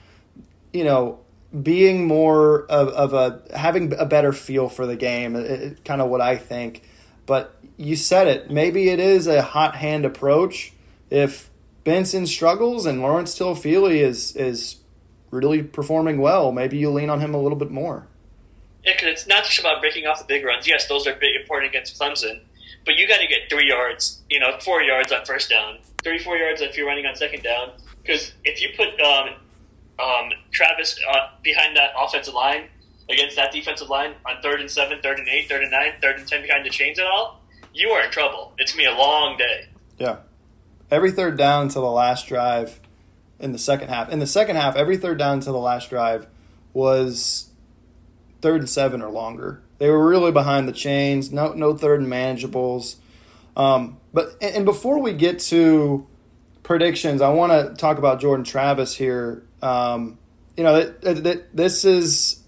[0.74, 1.22] you know,
[1.64, 5.38] being more of, of a having a better feel for the game.
[5.38, 6.84] It, it, kind of what I think.
[7.26, 8.52] But you said it.
[8.52, 10.74] Maybe it is a hot hand approach.
[11.10, 11.50] If
[11.84, 14.78] Benson struggles and Lawrence Toafili is is
[15.32, 18.08] really performing well, maybe you lean on him a little bit more.
[18.84, 20.68] Yeah, because it's not just about breaking off the big runs.
[20.68, 22.42] Yes, those are big important against Clemson,
[22.86, 26.20] but you got to get three yards, you know, four yards on first down, three,
[26.20, 27.72] four yards if you're running on second down.
[28.02, 29.36] Because if you put um,
[30.00, 32.70] um, Travis uh, behind that offensive line
[33.10, 36.18] against that defensive line on third and seven, third and eight, third and nine, third
[36.18, 37.42] and ten behind the chains and all,
[37.74, 38.54] you are in trouble.
[38.58, 39.68] It's gonna be a long day.
[39.98, 40.18] Yeah,
[40.92, 42.80] every third down until the last drive
[43.40, 44.10] in the second half.
[44.10, 46.28] In the second half, every third down until the last drive
[46.74, 47.50] was
[48.42, 49.62] third and seven or longer.
[49.78, 51.32] They were really behind the chains.
[51.32, 52.96] No, no third and manageables.
[53.56, 56.06] Um, but and before we get to
[56.64, 59.44] predictions, I want to talk about Jordan Travis here.
[59.62, 60.18] Um,
[60.56, 62.44] you know, that, that, this is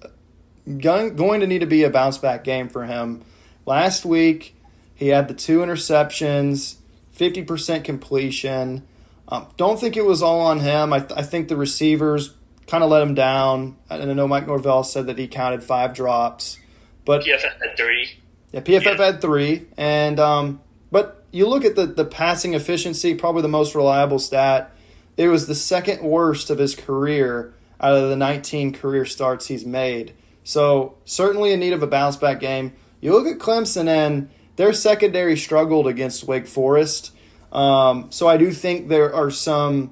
[0.66, 3.24] going, going to need to be a bounce back game for him.
[3.66, 4.56] Last week,
[4.94, 6.76] he had the two interceptions,
[7.22, 8.88] 50% completion.
[9.28, 10.92] Um, don't think it was all on him.
[10.92, 12.34] I, th- I think the receivers
[12.66, 13.78] kind of let him down.
[13.90, 16.58] And I know Mike Norvell said that he counted five drops,
[17.06, 18.18] but PFF had three.
[18.52, 19.06] Yeah, PFF yeah.
[19.06, 20.62] had three, and um,
[20.92, 24.76] but you look at the the passing efficiency, probably the most reliable stat.
[25.16, 29.66] It was the second worst of his career out of the 19 career starts he's
[29.66, 30.14] made.
[30.44, 32.74] So certainly in need of a bounce back game.
[33.02, 34.30] You look at Clemson and
[34.62, 37.12] their secondary struggled against Wake Forest.
[37.52, 39.90] Um, so I do think there are some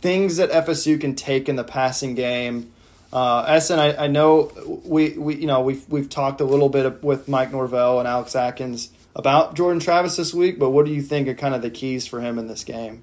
[0.00, 2.72] things that FSU can take in the passing game.
[3.12, 4.50] Uh, Ehsan, I, I know
[4.86, 8.34] we, we you know we've we've talked a little bit with Mike Norvell and Alex
[8.34, 11.70] Atkins about Jordan Travis this week, but what do you think are kind of the
[11.70, 13.02] keys for him in this game?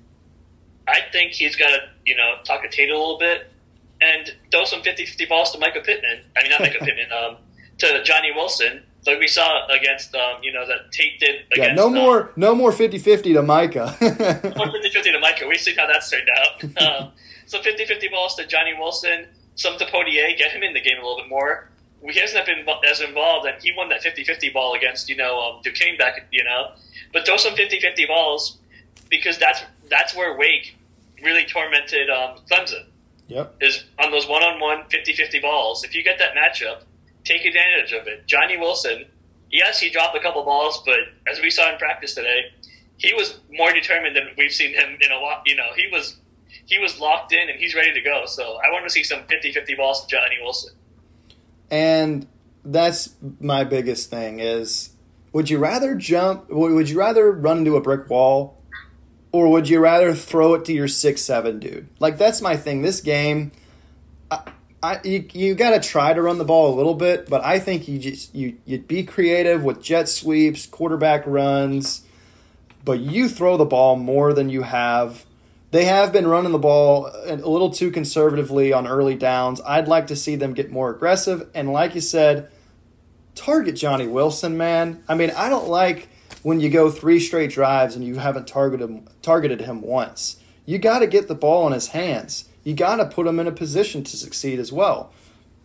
[0.87, 3.51] I think he's got to you know talk a Tate a little bit
[4.01, 6.23] and throw some 50-50 balls to Mycah Pittman.
[6.35, 7.37] I mean, not Mycah Pittman, um,
[7.77, 11.57] to Johnny Wilson like we saw against um, you know that Tate did against.
[11.57, 14.55] Yeah, no more, um, no more 50-50 to Mycah.
[14.57, 15.47] more 50-50 to Mycah.
[15.47, 16.63] We see how that's turned out.
[16.83, 17.11] Um,
[17.45, 21.01] so 50-50 balls to Johnny Wilson, some to Poitier, get him in the game a
[21.01, 21.69] little bit more.
[22.09, 25.61] He hasn't been as involved, and he won that 50-50 ball against you know um,
[25.63, 26.71] Duquesne back, you know.
[27.11, 28.57] But throw some 50-50 balls
[29.09, 30.75] because that's that's where Wake
[31.21, 32.85] really tormented um, Clemson.
[33.27, 33.55] Yep.
[33.61, 35.83] Is on those one-on-one 50-50 balls.
[35.83, 36.83] If you get that matchup,
[37.23, 38.25] take advantage of it.
[38.27, 39.05] Johnny Wilson,
[39.51, 40.99] yes, he dropped a couple balls, but
[41.31, 42.51] as we saw in practice today,
[42.97, 45.43] he was more determined than we've seen him in a lot.
[45.45, 46.17] You know, he was
[46.65, 48.25] he was locked in and he's ready to go.
[48.25, 50.73] So I want to see some 50-50 balls to Johnny Wilson.
[51.69, 52.27] And
[52.63, 54.91] that's my biggest thing is
[55.33, 58.61] would you rather jump would you rather run into a brick wall
[59.31, 61.89] or would you rather throw it to your six seven dude?
[61.99, 62.83] Like that's my thing.
[62.83, 63.51] This game
[65.03, 67.87] you, you got to try to run the ball a little bit, but I think
[67.87, 72.03] you just you you'd be creative with jet sweeps, quarterback runs,
[72.83, 75.25] but you throw the ball more than you have.
[75.71, 79.59] They have been running the ball a little too conservatively on early downs.
[79.65, 82.51] I'd like to see them get more aggressive and like you said,
[83.33, 85.03] target Johnny Wilson, man.
[85.07, 86.09] I mean, I don't like
[86.43, 90.37] when you go three straight drives and you haven't targeted targeted him once.
[90.65, 93.47] You got to get the ball in his hands you got to put them in
[93.47, 95.11] a position to succeed as well.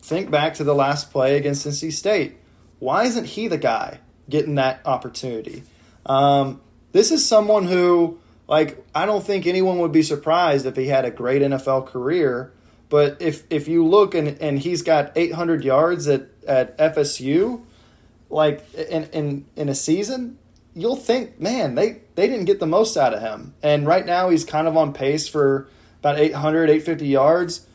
[0.01, 2.37] Think back to the last play against NC State.
[2.79, 5.65] Why isn't he the guy getting that opportunity?
[6.07, 6.61] Um,
[6.93, 11.05] this is someone who, like, I don't think anyone would be surprised if he had
[11.05, 12.53] a great NFL career.
[12.89, 17.63] But if if you look and, and he's got 800 yards at, at FSU,
[18.31, 20.39] like in, in in a season,
[20.75, 23.55] you'll think, man, they they didn't get the most out of him.
[23.63, 25.69] And right now he's kind of on pace for
[26.01, 27.67] about 800, 850 yards.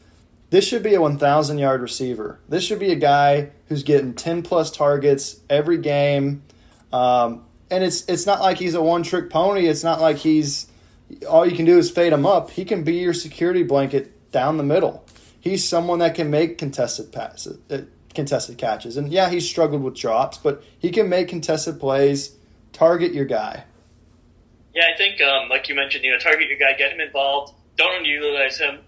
[0.50, 2.40] This should be a 1,000 yard receiver.
[2.48, 6.44] This should be a guy who's getting 10 plus targets every game.
[6.92, 9.66] Um, and it's it's not like he's a one trick pony.
[9.66, 10.68] It's not like he's
[11.28, 12.52] all you can do is fade him up.
[12.52, 15.04] He can be your security blanket down the middle.
[15.40, 17.82] He's someone that can make contested passes, uh,
[18.14, 18.96] contested catches.
[18.96, 22.36] And yeah, he's struggled with drops, but he can make contested plays.
[22.72, 23.66] Target your guy.
[24.74, 27.54] Yeah, I think um, like you mentioned, you know, target your guy, get him involved
[27.78, 28.80] don't underutilize him.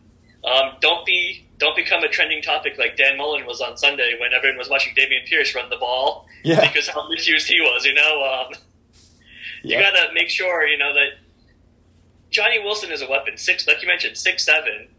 [0.43, 4.33] Um, don't be don't become a trending topic like Dan Mullen was on Sunday when
[4.33, 6.61] everyone was watching Dameon Pierce run the ball yeah.
[6.61, 7.85] because how misused he was.
[7.85, 8.53] You know, um,
[9.63, 9.81] you yeah.
[9.81, 11.19] got to make sure you know that
[12.29, 13.37] Johnny Wilson is a weapon.
[13.37, 14.89] Six, like you mentioned, six seven.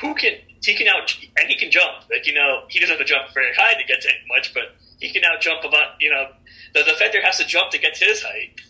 [0.00, 2.04] Who can he can out and he can jump.
[2.10, 4.74] Like you know, he doesn't have to jump very high to get to much, but
[5.00, 6.00] he can out jump about.
[6.00, 6.28] You know,
[6.74, 8.60] the defender has to jump to get to his height.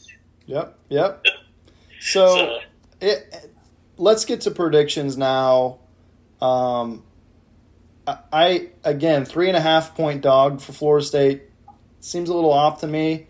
[0.47, 0.78] Yep.
[0.88, 1.24] Yep.
[1.99, 2.61] So, So-
[3.01, 3.51] it,
[3.97, 5.78] let's get to predictions now.
[6.40, 7.05] Um,
[8.07, 11.42] I, I again three and a half point dog for Florida State
[12.01, 13.26] seems a little off to me,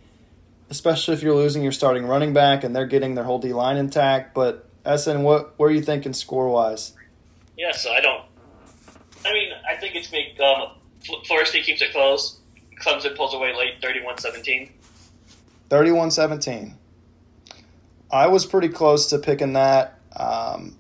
[0.69, 3.77] especially if you're losing your starting running back and they're getting their whole D line
[3.77, 4.35] intact.
[4.35, 6.93] But Ehsan, what what are you thinking score wise?
[7.57, 8.23] Yeah, so I don't.
[9.25, 10.73] I mean, I think it's make um,
[11.27, 12.39] Florida State keeps it close.
[12.81, 14.71] Clemson pulls away late, 31-17.
[15.71, 16.75] 31-17.
[18.11, 19.96] I was pretty close to picking that.
[20.17, 20.77] Um,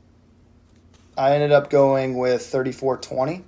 [1.16, 3.42] I ended up going with 34-20.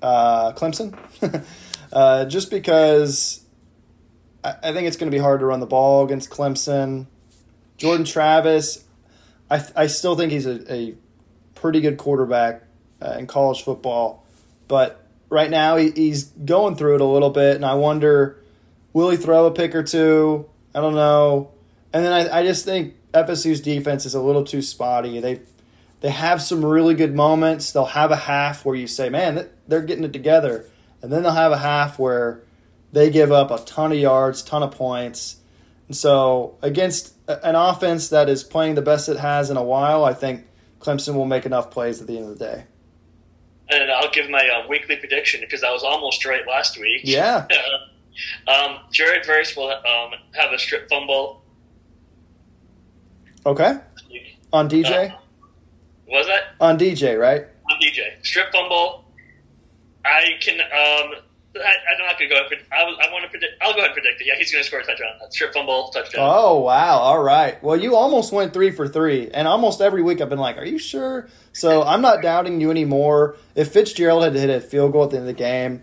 [0.00, 0.98] Uh, Clemson.
[1.92, 3.44] uh, just because
[4.42, 7.06] I, I think it's going to be hard to run the ball against Clemson.
[7.76, 8.84] Jordan Travis,
[9.50, 10.94] I, I still think he's a, a
[11.54, 12.62] pretty good quarterback
[13.00, 14.24] uh, in college football.
[14.68, 18.38] But right now he, he's going through it a little bit, and I wonder
[18.92, 20.48] will he throw a pick or two?
[20.74, 21.50] I don't know.
[21.92, 25.20] And then I, I just think FSU's defense is a little too spotty.
[25.20, 25.40] They
[26.00, 27.72] they have some really good moments.
[27.72, 30.66] They'll have a half where you say, "Man, they're getting it together,"
[31.00, 32.42] and then they'll have a half where
[32.92, 35.36] they give up a ton of yards, ton of points.
[35.88, 40.04] And so against an offense that is playing the best it has in a while,
[40.04, 40.46] I think
[40.80, 42.64] Clemson will make enough plays at the end of the day.
[43.70, 47.02] And I'll give my uh, weekly prediction because I was almost right last week.
[47.04, 47.46] Yeah.
[48.48, 51.41] um, Jared Verse will um, have a strip fumble.
[53.44, 53.78] Okay.
[54.52, 55.10] On DJ?
[55.10, 55.16] Uh,
[56.06, 56.54] was that?
[56.60, 57.46] On DJ, right?
[57.72, 58.24] on DJ.
[58.24, 59.04] Strip fumble.
[60.04, 60.60] I can.
[60.60, 61.22] Um,
[61.54, 62.40] I, I'm not going to go.
[62.40, 63.62] Ahead, I, I want to predict.
[63.62, 64.26] I'll go ahead and predict it.
[64.26, 65.10] Yeah, he's going to score a touchdown.
[65.30, 66.22] Strip fumble, touchdown.
[66.22, 66.98] Oh wow!
[66.98, 67.62] All right.
[67.62, 70.64] Well, you almost went three for three, and almost every week I've been like, "Are
[70.64, 73.36] you sure?" So I'm not doubting you anymore.
[73.54, 75.82] If Fitzgerald had hit a field goal at the end of the game,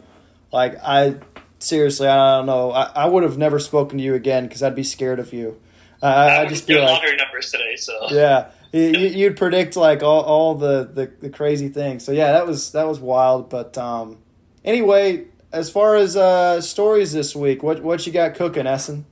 [0.52, 1.18] like I
[1.60, 2.72] seriously, I don't know.
[2.72, 5.62] I, I would have never spoken to you again because I'd be scared of you.
[6.02, 8.52] Uh, I just be like, lottery numbers today, so yeah.
[8.72, 12.06] You, you'd predict like all, all the, the, the crazy things.
[12.06, 13.50] So yeah, that was that was wild.
[13.50, 14.20] But um,
[14.64, 19.06] anyway, as far as uh, stories this week, what what you got cooking, Ehsan?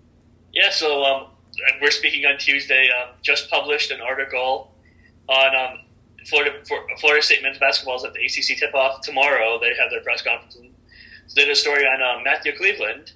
[0.54, 1.28] Yeah, so um,
[1.82, 2.90] we're speaking on Tuesday.
[3.02, 4.72] Um, just published an article
[5.28, 5.80] on um,
[6.28, 6.52] Florida
[7.00, 9.60] Florida State men's basketball is at the ACC tip off tomorrow.
[9.60, 10.56] They have their press conference.
[10.56, 10.72] And
[11.36, 13.14] they did a story on um, Matthew Cleveland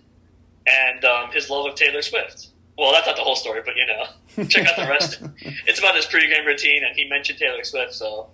[0.67, 2.47] and um, his love of Taylor Swift.
[2.82, 5.22] Well, that's not the whole story, but you know, check out the rest.
[5.68, 7.94] it's about his pregame routine, and he mentioned Taylor Swift.
[7.94, 8.30] So,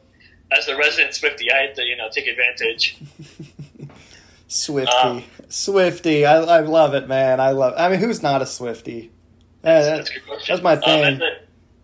[0.57, 2.97] as the resident Swifty, I had to you know take advantage.
[4.47, 6.25] Swifty, Um, Swifty.
[6.25, 7.41] I, I love it, man.
[7.41, 7.73] I love.
[7.77, 9.11] I mean, who's not a Swifty?
[9.63, 11.03] Yeah, that- That's good that's my Um, thing.
[11.03, 11.37] and the-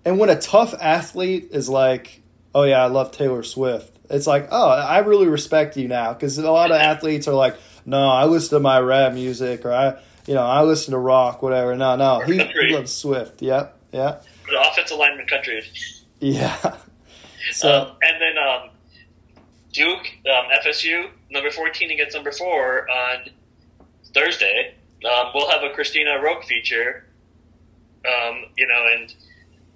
[0.06, 2.22] and when a tough athlete is like,
[2.56, 6.38] "Oh yeah, I love Taylor Swift," it's like, "Oh, I really respect you now." Because
[6.38, 9.96] a lot of athletes are like, "No, I listen to my rap music," or "I,
[10.26, 13.42] you know, I listen to rock, whatever." No, no, he, he loves Swift.
[13.42, 15.64] Yep, yep, the offensive lineman country.
[16.20, 16.78] yeah.
[17.52, 18.70] So Um, and then um,
[19.74, 23.26] Duke, um, FSU, number 14 against number 4 on
[24.14, 24.76] Thursday.
[25.04, 27.06] Um, we'll have a Cristina Roque feature,
[28.08, 29.14] um, you know, and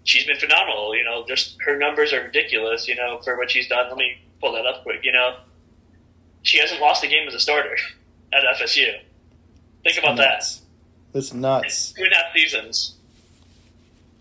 [0.05, 0.95] she's been phenomenal.
[0.95, 3.89] You know, just her numbers are ridiculous, you know, for what she's done.
[3.89, 5.01] Let me pull that up quick.
[5.03, 5.39] You know,
[6.43, 7.75] she hasn't lost a game as a starter
[8.33, 8.97] at FSU.
[9.93, 10.33] Think about that.
[10.33, 10.61] nuts.
[11.13, 11.91] It's nuts.
[11.93, 12.95] Two and a half seasons.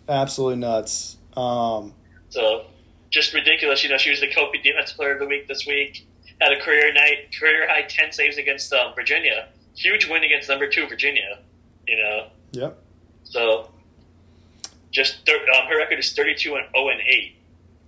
[0.08, 1.16] Absolutely nuts.
[1.36, 1.92] Um,
[2.28, 2.66] So
[3.10, 3.82] just ridiculous.
[3.82, 6.06] You know, she was the Kobe Defensive Player of the Week this week.
[6.40, 9.48] Had a career night, career high ten saves against um, Virginia.
[9.74, 11.38] Huge win against number two Virginia.
[11.88, 12.78] You know, yep.
[13.24, 13.70] so
[14.90, 17.36] just thir- um, her record is thirty-two and zero and eight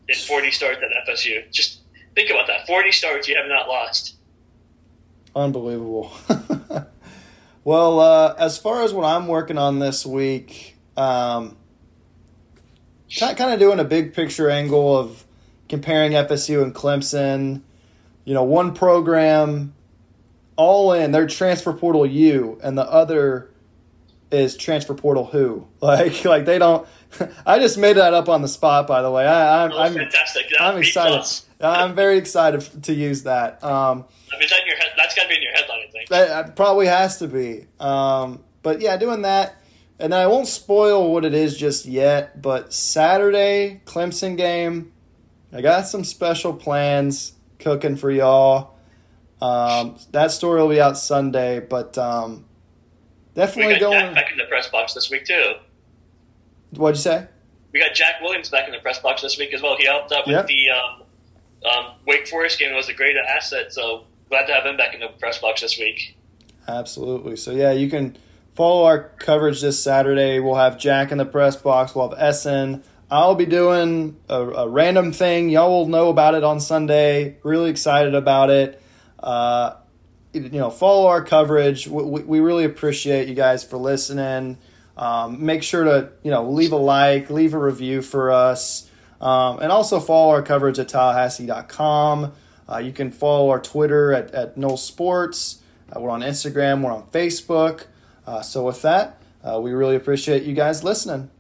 [0.09, 1.51] in forty starts at FSU.
[1.51, 1.81] Just
[2.15, 4.15] think about that: forty starts you have not lost.
[5.37, 6.11] Unbelievable.
[7.69, 11.55] well, uh, as far as what I'm working on this week, um,
[13.15, 15.27] kind of doing a big picture angle of
[15.69, 17.61] comparing FSU and Clemson.
[18.25, 19.75] You know, one program
[20.57, 23.51] all in, they're transfer portal U, and the other
[24.31, 25.67] is transfer portal who.
[25.83, 26.89] Like, like they don't.
[27.47, 29.27] I just made that up on the spot, by the way.
[29.27, 30.47] I, I'm, Oh, I'm, fantastic!
[30.49, 31.17] That's I'm excited.
[31.17, 31.45] plus.
[31.61, 33.63] I'm very excited to use that.
[33.65, 36.09] Um, I mean, that your head, that's got to be in your headline, I think.
[36.11, 37.67] That uh, probably has to be.
[37.81, 39.57] Um, but yeah, doing that.
[40.01, 44.93] And I won't spoil what it is just yet, but Saturday, Clemson game,
[45.53, 48.77] I got some special plans cooking for y'all.
[49.43, 52.45] Um, that story will be out Sunday, but um,
[53.35, 54.15] We definitely got Dak going.
[54.15, 55.55] back in the press box this week too.
[56.77, 57.27] What'd you say?
[57.73, 59.77] We we got Jack Williams back in the press box this week as well.
[59.77, 60.47] He helped out with Yep.
[60.47, 61.03] the um,
[61.65, 62.75] um, Wake Forest game.
[62.75, 63.73] Was a great asset.
[63.73, 66.17] So glad to have him back in the press box this week.
[66.67, 67.37] Absolutely.
[67.37, 68.17] So yeah, you can
[68.55, 70.39] follow our coverage this Saturday.
[70.39, 71.95] We'll have Jack in the press box.
[71.95, 72.83] We'll have Ehsan.
[73.11, 75.49] I'll be doing a, a random thing.
[75.49, 77.39] Y'all will know about it on Sunday.
[77.43, 78.83] Really excited about it.
[79.19, 79.77] Uh,
[80.33, 81.89] you know, follow our coverage.
[81.89, 84.59] We, we, we really appreciate you guys for listening.
[84.97, 88.88] Um, make sure to you know leave a like, leave a review for us,
[89.21, 92.33] um, and also follow our coverage at Tallahassee.com.
[92.71, 95.63] Uh, you can follow our Twitter at, at Knoll Sports.
[95.95, 96.83] Uh, we're on Instagram.
[96.83, 97.87] We're on Facebook.
[98.27, 101.31] Uh, so with that, uh, we really appreciate you guys listening.